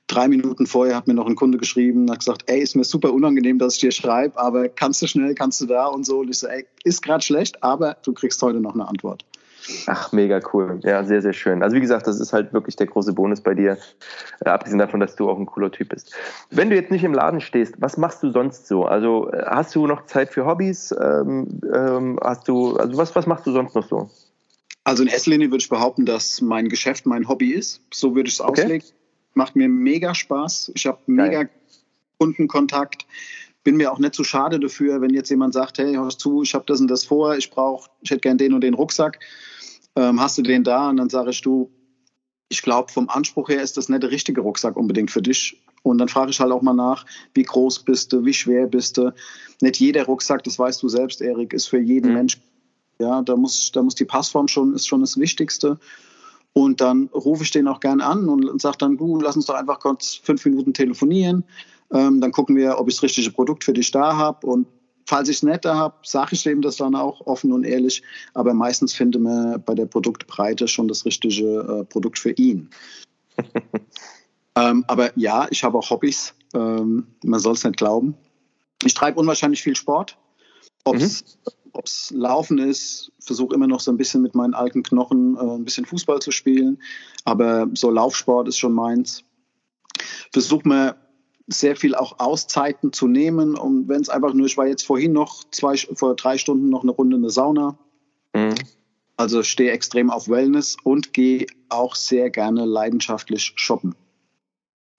drei 0.06 0.26
Minuten 0.26 0.66
vorher 0.66 0.96
hat 0.96 1.06
mir 1.06 1.14
noch 1.14 1.26
ein 1.26 1.36
Kunde 1.36 1.58
geschrieben, 1.58 2.10
hat 2.10 2.20
gesagt, 2.20 2.44
ey, 2.46 2.60
ist 2.60 2.74
mir 2.74 2.84
super 2.84 3.12
unangenehm, 3.12 3.58
dass 3.58 3.74
ich 3.74 3.80
dir 3.80 3.92
schreibe, 3.92 4.38
aber 4.38 4.68
kannst 4.68 5.02
du 5.02 5.06
schnell, 5.06 5.34
kannst 5.34 5.60
du 5.60 5.66
da 5.66 5.86
und 5.86 6.06
so. 6.06 6.20
Und 6.20 6.30
ich 6.30 6.38
so, 6.38 6.46
ey, 6.46 6.66
ist 6.82 7.02
gerade 7.02 7.22
schlecht, 7.22 7.62
aber 7.62 7.98
du 8.04 8.14
kriegst 8.14 8.40
heute 8.42 8.60
noch 8.60 8.74
eine 8.74 8.88
Antwort. 8.88 9.24
Ach, 9.86 10.12
mega 10.12 10.40
cool. 10.52 10.80
Ja, 10.82 11.04
sehr, 11.04 11.22
sehr 11.22 11.32
schön. 11.32 11.62
Also 11.62 11.76
wie 11.76 11.80
gesagt, 11.80 12.06
das 12.06 12.20
ist 12.20 12.32
halt 12.32 12.52
wirklich 12.52 12.76
der 12.76 12.86
große 12.86 13.12
Bonus 13.12 13.40
bei 13.40 13.54
dir, 13.54 13.78
äh, 14.40 14.48
abgesehen 14.48 14.78
davon, 14.78 15.00
dass 15.00 15.16
du 15.16 15.28
auch 15.28 15.38
ein 15.38 15.46
cooler 15.46 15.70
Typ 15.70 15.90
bist. 15.90 16.14
Wenn 16.50 16.70
du 16.70 16.76
jetzt 16.76 16.90
nicht 16.90 17.04
im 17.04 17.12
Laden 17.12 17.40
stehst, 17.40 17.74
was 17.78 17.96
machst 17.96 18.22
du 18.22 18.30
sonst 18.30 18.66
so? 18.66 18.84
Also 18.84 19.30
äh, 19.30 19.44
hast 19.46 19.74
du 19.74 19.86
noch 19.86 20.06
Zeit 20.06 20.30
für 20.30 20.46
Hobbys? 20.46 20.94
Ähm, 20.98 21.60
ähm, 21.74 22.18
hast 22.22 22.48
du, 22.48 22.76
also 22.76 22.96
was, 22.96 23.14
was 23.14 23.26
machst 23.26 23.46
du 23.46 23.52
sonst 23.52 23.74
noch 23.74 23.86
so? 23.86 24.10
Also 24.84 25.02
in 25.02 25.08
erster 25.08 25.30
Linie 25.30 25.48
würde 25.48 25.62
ich 25.62 25.68
behaupten, 25.68 26.06
dass 26.06 26.40
mein 26.40 26.68
Geschäft 26.68 27.04
mein 27.04 27.28
Hobby 27.28 27.52
ist. 27.52 27.82
So 27.92 28.14
würde 28.14 28.28
ich 28.28 28.34
es 28.34 28.40
okay. 28.40 28.62
auslegen. 28.62 28.86
Macht 29.34 29.54
mir 29.54 29.68
mega 29.68 30.14
Spaß. 30.14 30.72
Ich 30.74 30.86
habe 30.86 30.98
mega 31.06 31.44
Kundenkontakt 32.18 33.06
bin 33.64 33.76
mir 33.76 33.92
auch 33.92 33.98
nicht 33.98 34.14
zu 34.14 34.22
so 34.22 34.28
schade 34.28 34.58
dafür, 34.60 35.00
wenn 35.00 35.12
jetzt 35.12 35.30
jemand 35.30 35.52
sagt, 35.52 35.78
hey, 35.78 35.94
hörst 35.94 36.20
zu, 36.20 36.42
ich 36.42 36.54
habe 36.54 36.64
das 36.66 36.80
und 36.80 36.88
das 36.88 37.04
vor, 37.04 37.36
ich 37.36 37.50
brauche, 37.50 37.90
ich 38.00 38.10
hätte 38.10 38.20
gern 38.20 38.38
den 38.38 38.54
und 38.54 38.62
den 38.62 38.74
Rucksack 38.74 39.18
ähm, 39.98 40.20
hast 40.20 40.38
du 40.38 40.42
den 40.42 40.64
da? 40.64 40.90
Und 40.90 40.96
dann 40.98 41.10
sage 41.10 41.30
ich, 41.30 41.40
du, 41.42 41.70
ich 42.48 42.62
glaube, 42.62 42.92
vom 42.92 43.08
Anspruch 43.08 43.48
her 43.48 43.62
ist 43.62 43.76
das 43.76 43.88
nicht 43.88 44.02
der 44.02 44.10
richtige 44.10 44.40
Rucksack 44.40 44.76
unbedingt 44.76 45.10
für 45.10 45.22
dich. 45.22 45.60
Und 45.82 45.98
dann 45.98 46.08
frage 46.08 46.30
ich 46.30 46.40
halt 46.40 46.52
auch 46.52 46.62
mal 46.62 46.74
nach, 46.74 47.04
wie 47.34 47.42
groß 47.42 47.80
bist 47.80 48.12
du, 48.12 48.24
wie 48.24 48.34
schwer 48.34 48.66
bist 48.66 48.96
du. 48.96 49.12
Nicht 49.60 49.80
jeder 49.80 50.04
Rucksack, 50.04 50.44
das 50.44 50.58
weißt 50.58 50.82
du 50.82 50.88
selbst, 50.88 51.20
Erik, 51.20 51.52
ist 51.52 51.66
für 51.66 51.80
jeden 51.80 52.10
mhm. 52.10 52.14
Menschen. 52.14 52.42
Ja, 53.00 53.22
da 53.22 53.36
muss, 53.36 53.70
da 53.72 53.82
muss 53.82 53.94
die 53.94 54.04
Passform 54.04 54.48
schon, 54.48 54.74
ist 54.74 54.86
schon 54.86 55.00
das 55.00 55.18
Wichtigste. 55.18 55.78
Und 56.52 56.80
dann 56.80 57.08
rufe 57.14 57.44
ich 57.44 57.50
den 57.50 57.68
auch 57.68 57.80
gern 57.80 58.00
an 58.00 58.28
und, 58.28 58.48
und 58.48 58.60
sage 58.60 58.78
dann, 58.78 58.96
du, 58.96 59.20
lass 59.20 59.36
uns 59.36 59.46
doch 59.46 59.54
einfach 59.54 59.78
kurz 59.78 60.14
fünf 60.14 60.44
Minuten 60.44 60.74
telefonieren. 60.74 61.44
Ähm, 61.92 62.20
dann 62.20 62.32
gucken 62.32 62.56
wir, 62.56 62.78
ob 62.78 62.88
ich 62.88 62.96
das 62.96 63.02
richtige 63.02 63.30
Produkt 63.30 63.64
für 63.64 63.72
dich 63.72 63.90
da 63.90 64.16
habe. 64.16 64.46
Und 64.46 64.66
Falls 65.08 65.30
ich 65.30 65.36
es 65.36 65.42
nicht 65.42 65.64
da 65.64 65.74
habe, 65.74 65.96
sage 66.02 66.34
ich 66.34 66.42
dem 66.42 66.60
das 66.60 66.76
dann 66.76 66.94
auch 66.94 67.26
offen 67.26 67.50
und 67.50 67.64
ehrlich. 67.64 68.02
Aber 68.34 68.52
meistens 68.52 68.92
findet 68.92 69.22
man 69.22 69.64
bei 69.64 69.74
der 69.74 69.86
Produktbreite 69.86 70.68
schon 70.68 70.86
das 70.86 71.06
richtige 71.06 71.60
äh, 71.80 71.84
Produkt 71.86 72.18
für 72.18 72.32
ihn. 72.32 72.68
ähm, 74.54 74.84
aber 74.86 75.16
ja, 75.16 75.46
ich 75.50 75.64
habe 75.64 75.78
auch 75.78 75.88
Hobbys. 75.88 76.34
Ähm, 76.52 77.06
man 77.24 77.40
soll 77.40 77.54
es 77.54 77.64
nicht 77.64 77.78
glauben. 77.78 78.16
Ich 78.84 78.92
treibe 78.92 79.18
unwahrscheinlich 79.18 79.62
viel 79.62 79.76
Sport. 79.76 80.18
Ob 80.84 80.96
es 80.96 81.38
mhm. 82.12 82.18
Laufen 82.20 82.58
ist, 82.58 83.10
versuche 83.18 83.54
immer 83.54 83.66
noch 83.66 83.80
so 83.80 83.90
ein 83.90 83.96
bisschen 83.96 84.20
mit 84.20 84.34
meinen 84.34 84.52
alten 84.52 84.82
Knochen 84.82 85.38
äh, 85.38 85.40
ein 85.40 85.64
bisschen 85.64 85.86
Fußball 85.86 86.20
zu 86.20 86.32
spielen. 86.32 86.82
Aber 87.24 87.66
so 87.72 87.90
Laufsport 87.90 88.46
ist 88.46 88.58
schon 88.58 88.74
meins. 88.74 89.24
Versuche 90.34 90.68
mir 90.68 90.96
sehr 91.48 91.76
viel 91.76 91.94
auch 91.94 92.18
Auszeiten 92.18 92.92
zu 92.92 93.08
nehmen. 93.08 93.56
Und 93.56 93.88
wenn 93.88 94.00
es 94.00 94.08
einfach 94.08 94.34
nur, 94.34 94.46
ich 94.46 94.56
war 94.56 94.66
jetzt 94.66 94.84
vorhin 94.84 95.12
noch 95.12 95.44
zwei, 95.50 95.76
vor 95.76 96.14
drei 96.14 96.38
Stunden 96.38 96.68
noch 96.68 96.82
eine 96.82 96.92
Runde 96.92 97.16
in 97.16 97.22
der 97.22 97.30
Sauna. 97.30 97.78
Mhm. 98.34 98.54
Also 99.16 99.42
stehe 99.42 99.72
extrem 99.72 100.10
auf 100.10 100.28
Wellness 100.28 100.76
und 100.84 101.12
gehe 101.12 101.46
auch 101.70 101.96
sehr 101.96 102.30
gerne 102.30 102.64
leidenschaftlich 102.64 103.54
shoppen. 103.56 103.96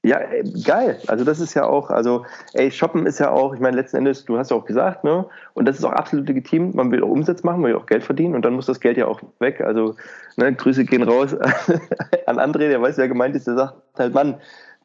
Ja, 0.01 0.19
geil. 0.65 1.01
Also 1.07 1.25
das 1.25 1.41
ist 1.41 1.55
ja 1.55 1.65
auch, 1.65 1.89
also 1.89 2.25
ey, 2.53 2.71
shoppen 2.71 3.05
ist 3.05 3.19
ja 3.19 3.31
auch, 3.31 3.53
ich 3.53 3.59
meine, 3.59 3.75
letzten 3.75 3.97
Endes, 3.97 4.23
du 4.23 4.38
hast 4.38 4.49
ja 4.49 4.55
auch 4.55 4.63
gesagt, 4.63 5.03
ne? 5.03 5.25
Und 5.53 5.67
das 5.67 5.77
ist 5.77 5.83
auch 5.83 5.91
absolut 5.91 6.25
legitim. 6.25 6.71
Man 6.73 6.89
will 6.91 7.03
auch 7.03 7.09
Umsatz 7.09 7.43
machen, 7.43 7.62
man 7.62 7.71
will 7.71 7.77
auch 7.77 7.85
Geld 7.85 8.05
verdienen 8.05 8.33
und 8.33 8.45
dann 8.45 8.53
muss 8.53 8.65
das 8.65 8.79
Geld 8.79 8.95
ja 8.95 9.07
auch 9.07 9.21
weg. 9.39 9.59
Also, 9.59 9.95
ne, 10.38 10.53
Grüße 10.53 10.85
gehen 10.85 11.03
raus 11.03 11.33
an 12.25 12.39
André, 12.39 12.69
der 12.69 12.81
weiß, 12.81 12.97
wer 12.97 13.09
gemeint 13.09 13.35
ist, 13.35 13.47
der 13.47 13.55
sagt 13.55 13.75
halt, 13.97 14.13
Mann, 14.13 14.39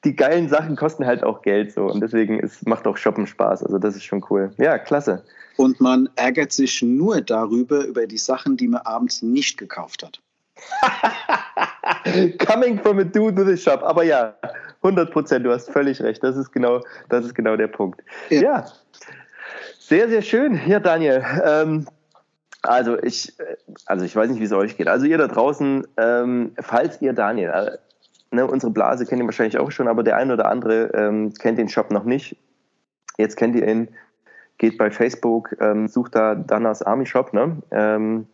die 0.05 0.15
geilen 0.15 0.49
Sachen 0.49 0.77
kosten 0.77 1.07
halt 1.07 1.23
auch 1.23 1.43
Geld 1.43 1.73
so 1.73 1.87
und 1.87 2.01
deswegen 2.01 2.39
ist, 2.39 2.67
macht 2.67 2.87
auch 2.87 2.97
Shoppen 2.97 3.27
Spaß. 3.27 3.63
Also 3.63 3.79
das 3.79 3.97
ist 3.97 4.05
schon 4.05 4.25
cool. 4.31 4.53
Ja, 4.59 4.79
klasse. 4.79 5.25
Und 5.57 5.81
man 5.81 6.09
ärgert 6.17 6.53
sich 6.53 6.83
nur 6.83 7.21
darüber, 7.21 7.85
über 7.85 8.07
die 8.07 8.19
Sachen, 8.19 8.57
die 8.57 8.69
man 8.69 8.83
abends 8.83 9.23
nicht 9.23 9.57
gekauft 9.57 10.03
hat. 10.03 10.21
Coming 12.47 12.79
from 12.79 12.99
a 12.99 13.05
dude 13.05 13.37
with 13.37 13.49
a 13.49 13.57
shop. 13.57 13.83
Aber 13.83 14.05
ja, 14.05 14.35
100 14.83 15.11
Prozent, 15.13 15.47
du 15.47 15.53
hast 15.53 15.71
völlig 15.71 16.01
recht. 16.03 16.23
Das 16.23 16.37
ist 16.37 16.53
genau, 16.53 16.81
das 17.09 17.25
ist 17.25 17.35
genau 17.35 17.57
der 17.57 17.69
Punkt. 17.69 18.03
Ja. 18.31 18.41
ja. 18.41 18.67
Sehr, 19.79 20.09
sehr 20.09 20.23
schön. 20.23 20.61
Ja, 20.67 20.81
Daniel. 20.81 21.25
Ähm, 21.45 21.87
also 22.63 22.99
ich, 23.03 23.33
also 23.87 24.05
ich 24.05 24.17
weiß 24.17 24.31
nicht, 24.31 24.41
wie 24.41 24.45
es 24.45 24.53
euch 24.53 24.77
geht. 24.77 24.89
Also 24.89 25.07
ihr 25.07 25.19
da 25.19 25.29
draußen, 25.29 25.87
ähm, 25.99 26.53
falls 26.61 27.01
ihr 27.03 27.13
Daniel 27.13 27.51
äh, 27.51 27.79
ne, 28.35 28.47
unsere 28.47 28.73
Blase 28.73 29.07
kennt 29.07 29.21
ihr 29.23 29.27
wahrscheinlich 29.27 29.59
auch 29.59 29.71
schon, 29.71 29.89
aber 29.89 30.03
der 30.03 30.17
eine 30.17 30.35
oder 30.35 30.51
andere 30.51 30.93
ähm, 30.95 31.33
kennt 31.35 31.59
den 31.59 31.69
Shop 31.69 31.91
noch 31.91 32.05
nicht. 32.05 32.37
Jetzt 33.17 33.37
kennt 33.37 33.57
ihr 33.57 33.67
ihn, 33.67 33.89
geht 34.59 34.77
bei 34.79 34.91
Facebook, 34.91 35.57
ähm, 35.61 35.89
sucht 35.89 36.15
da 36.15 36.35
Danas 36.35 36.83
Army 36.83 37.07
Shop, 37.07 37.33
ne? 37.33 37.57
Ähm, 37.71 38.27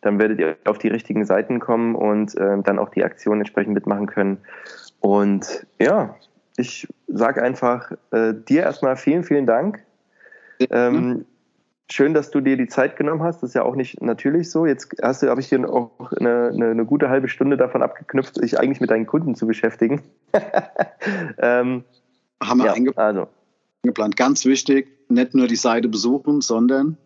dann 0.00 0.18
werdet 0.20 0.38
ihr 0.38 0.56
auf 0.64 0.78
die 0.78 0.88
richtigen 0.88 1.24
Seiten 1.24 1.58
kommen 1.58 1.96
und 1.96 2.36
äh, 2.36 2.62
dann 2.62 2.78
auch 2.78 2.90
die 2.90 3.02
Aktion 3.02 3.38
entsprechend 3.40 3.74
mitmachen 3.74 4.06
können. 4.06 4.38
Und 5.00 5.66
ja, 5.80 6.14
ich 6.56 6.88
sage 7.08 7.42
einfach 7.42 7.92
äh, 8.12 8.32
dir 8.32 8.62
erstmal 8.62 8.96
vielen, 8.96 9.24
vielen 9.24 9.46
Dank. 9.46 9.82
Ähm, 10.70 11.24
schön, 11.90 12.14
dass 12.14 12.30
du 12.30 12.40
dir 12.40 12.56
die 12.56 12.68
Zeit 12.68 12.96
genommen 12.96 13.22
hast. 13.22 13.42
Das 13.42 13.50
ist 13.50 13.54
ja 13.54 13.62
auch 13.62 13.74
nicht 13.74 14.00
natürlich 14.00 14.50
so. 14.50 14.66
Jetzt 14.66 14.90
hast 15.02 15.22
du, 15.22 15.28
habe 15.28 15.40
ich 15.40 15.48
dir 15.48 15.68
auch 15.68 16.12
eine, 16.12 16.50
eine, 16.54 16.70
eine, 16.70 16.84
gute 16.84 17.08
halbe 17.08 17.28
Stunde 17.28 17.56
davon 17.56 17.82
abgeknüpft, 17.82 18.36
sich 18.36 18.58
eigentlich 18.58 18.80
mit 18.80 18.90
deinen 18.90 19.06
Kunden 19.06 19.34
zu 19.34 19.46
beschäftigen. 19.46 20.02
ähm, 21.38 21.84
Haben 22.42 22.58
wir 22.58 22.66
ja, 22.66 22.72
eingeplant. 22.72 23.18
Also. 23.18 23.28
eingeplant. 23.82 24.16
Ganz 24.16 24.44
wichtig, 24.44 24.88
nicht 25.08 25.34
nur 25.34 25.46
die 25.46 25.56
Seite 25.56 25.88
besuchen, 25.88 26.40
sondern 26.40 26.96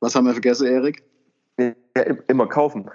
was 0.00 0.14
haben 0.14 0.26
wir 0.26 0.32
vergessen, 0.32 0.66
Erik? 0.66 1.02
Ja, 1.58 1.72
immer 2.28 2.46
kaufen. 2.46 2.90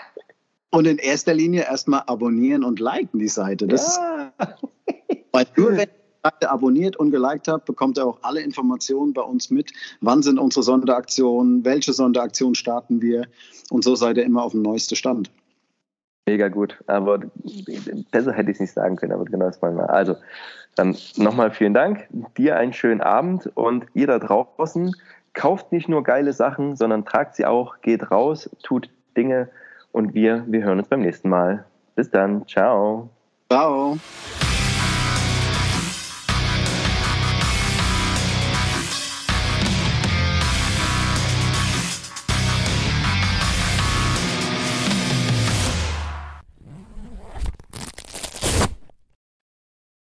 und 0.70 0.86
in 0.86 0.98
erster 0.98 1.34
Linie 1.34 1.62
erstmal 1.64 2.02
abonnieren 2.06 2.64
und 2.64 2.80
liken 2.80 3.18
die 3.18 3.28
Seite. 3.28 3.66
Das 3.66 3.96
ja. 3.96 4.32
Weil 5.32 5.46
nur 5.56 5.76
wenn 5.76 5.88
Seite 6.22 6.50
abonniert 6.50 6.96
und 6.96 7.10
geliked 7.10 7.48
habt, 7.48 7.64
bekommt 7.64 7.98
ihr 7.98 8.06
auch 8.06 8.18
alle 8.22 8.40
Informationen 8.40 9.12
bei 9.12 9.22
uns 9.22 9.50
mit. 9.50 9.72
Wann 10.00 10.22
sind 10.22 10.38
unsere 10.38 10.62
Sonderaktionen? 10.62 11.64
Welche 11.64 11.92
Sonderaktionen 11.92 12.54
starten 12.54 13.00
wir? 13.02 13.26
Und 13.70 13.84
so 13.84 13.94
seid 13.94 14.16
ihr 14.16 14.24
immer 14.24 14.42
auf 14.42 14.52
dem 14.52 14.62
neuesten 14.62 14.96
Stand. 14.96 15.30
Mega 16.26 16.48
gut. 16.48 16.76
Aber 16.86 17.20
besser 18.10 18.32
hätte 18.32 18.50
ich 18.50 18.56
es 18.56 18.60
nicht 18.60 18.72
sagen 18.72 18.96
können, 18.96 19.12
aber 19.12 19.24
genau 19.24 19.46
das 19.46 19.62
wollen 19.62 19.76
wir. 19.76 19.88
Also, 19.90 20.16
dann 20.74 20.96
nochmal 21.16 21.50
vielen 21.50 21.74
Dank. 21.74 22.06
Dir 22.36 22.56
einen 22.56 22.72
schönen 22.72 23.00
Abend 23.00 23.50
und 23.54 23.86
ihr 23.94 24.06
da 24.06 24.18
draußen 24.18 24.94
kauft 25.32 25.72
nicht 25.72 25.88
nur 25.88 26.02
geile 26.02 26.32
Sachen, 26.32 26.76
sondern 26.76 27.04
tragt 27.04 27.36
sie 27.36 27.46
auch, 27.46 27.80
geht 27.80 28.10
raus, 28.10 28.50
tut 28.62 28.90
Dinge 29.16 29.48
und 29.92 30.14
wir, 30.14 30.44
wir 30.48 30.62
hören 30.64 30.78
uns 30.78 30.88
beim 30.88 31.00
nächsten 31.00 31.28
Mal. 31.28 31.64
Bis 31.94 32.10
dann. 32.10 32.46
Ciao. 32.46 33.08
Ciao. 33.50 33.98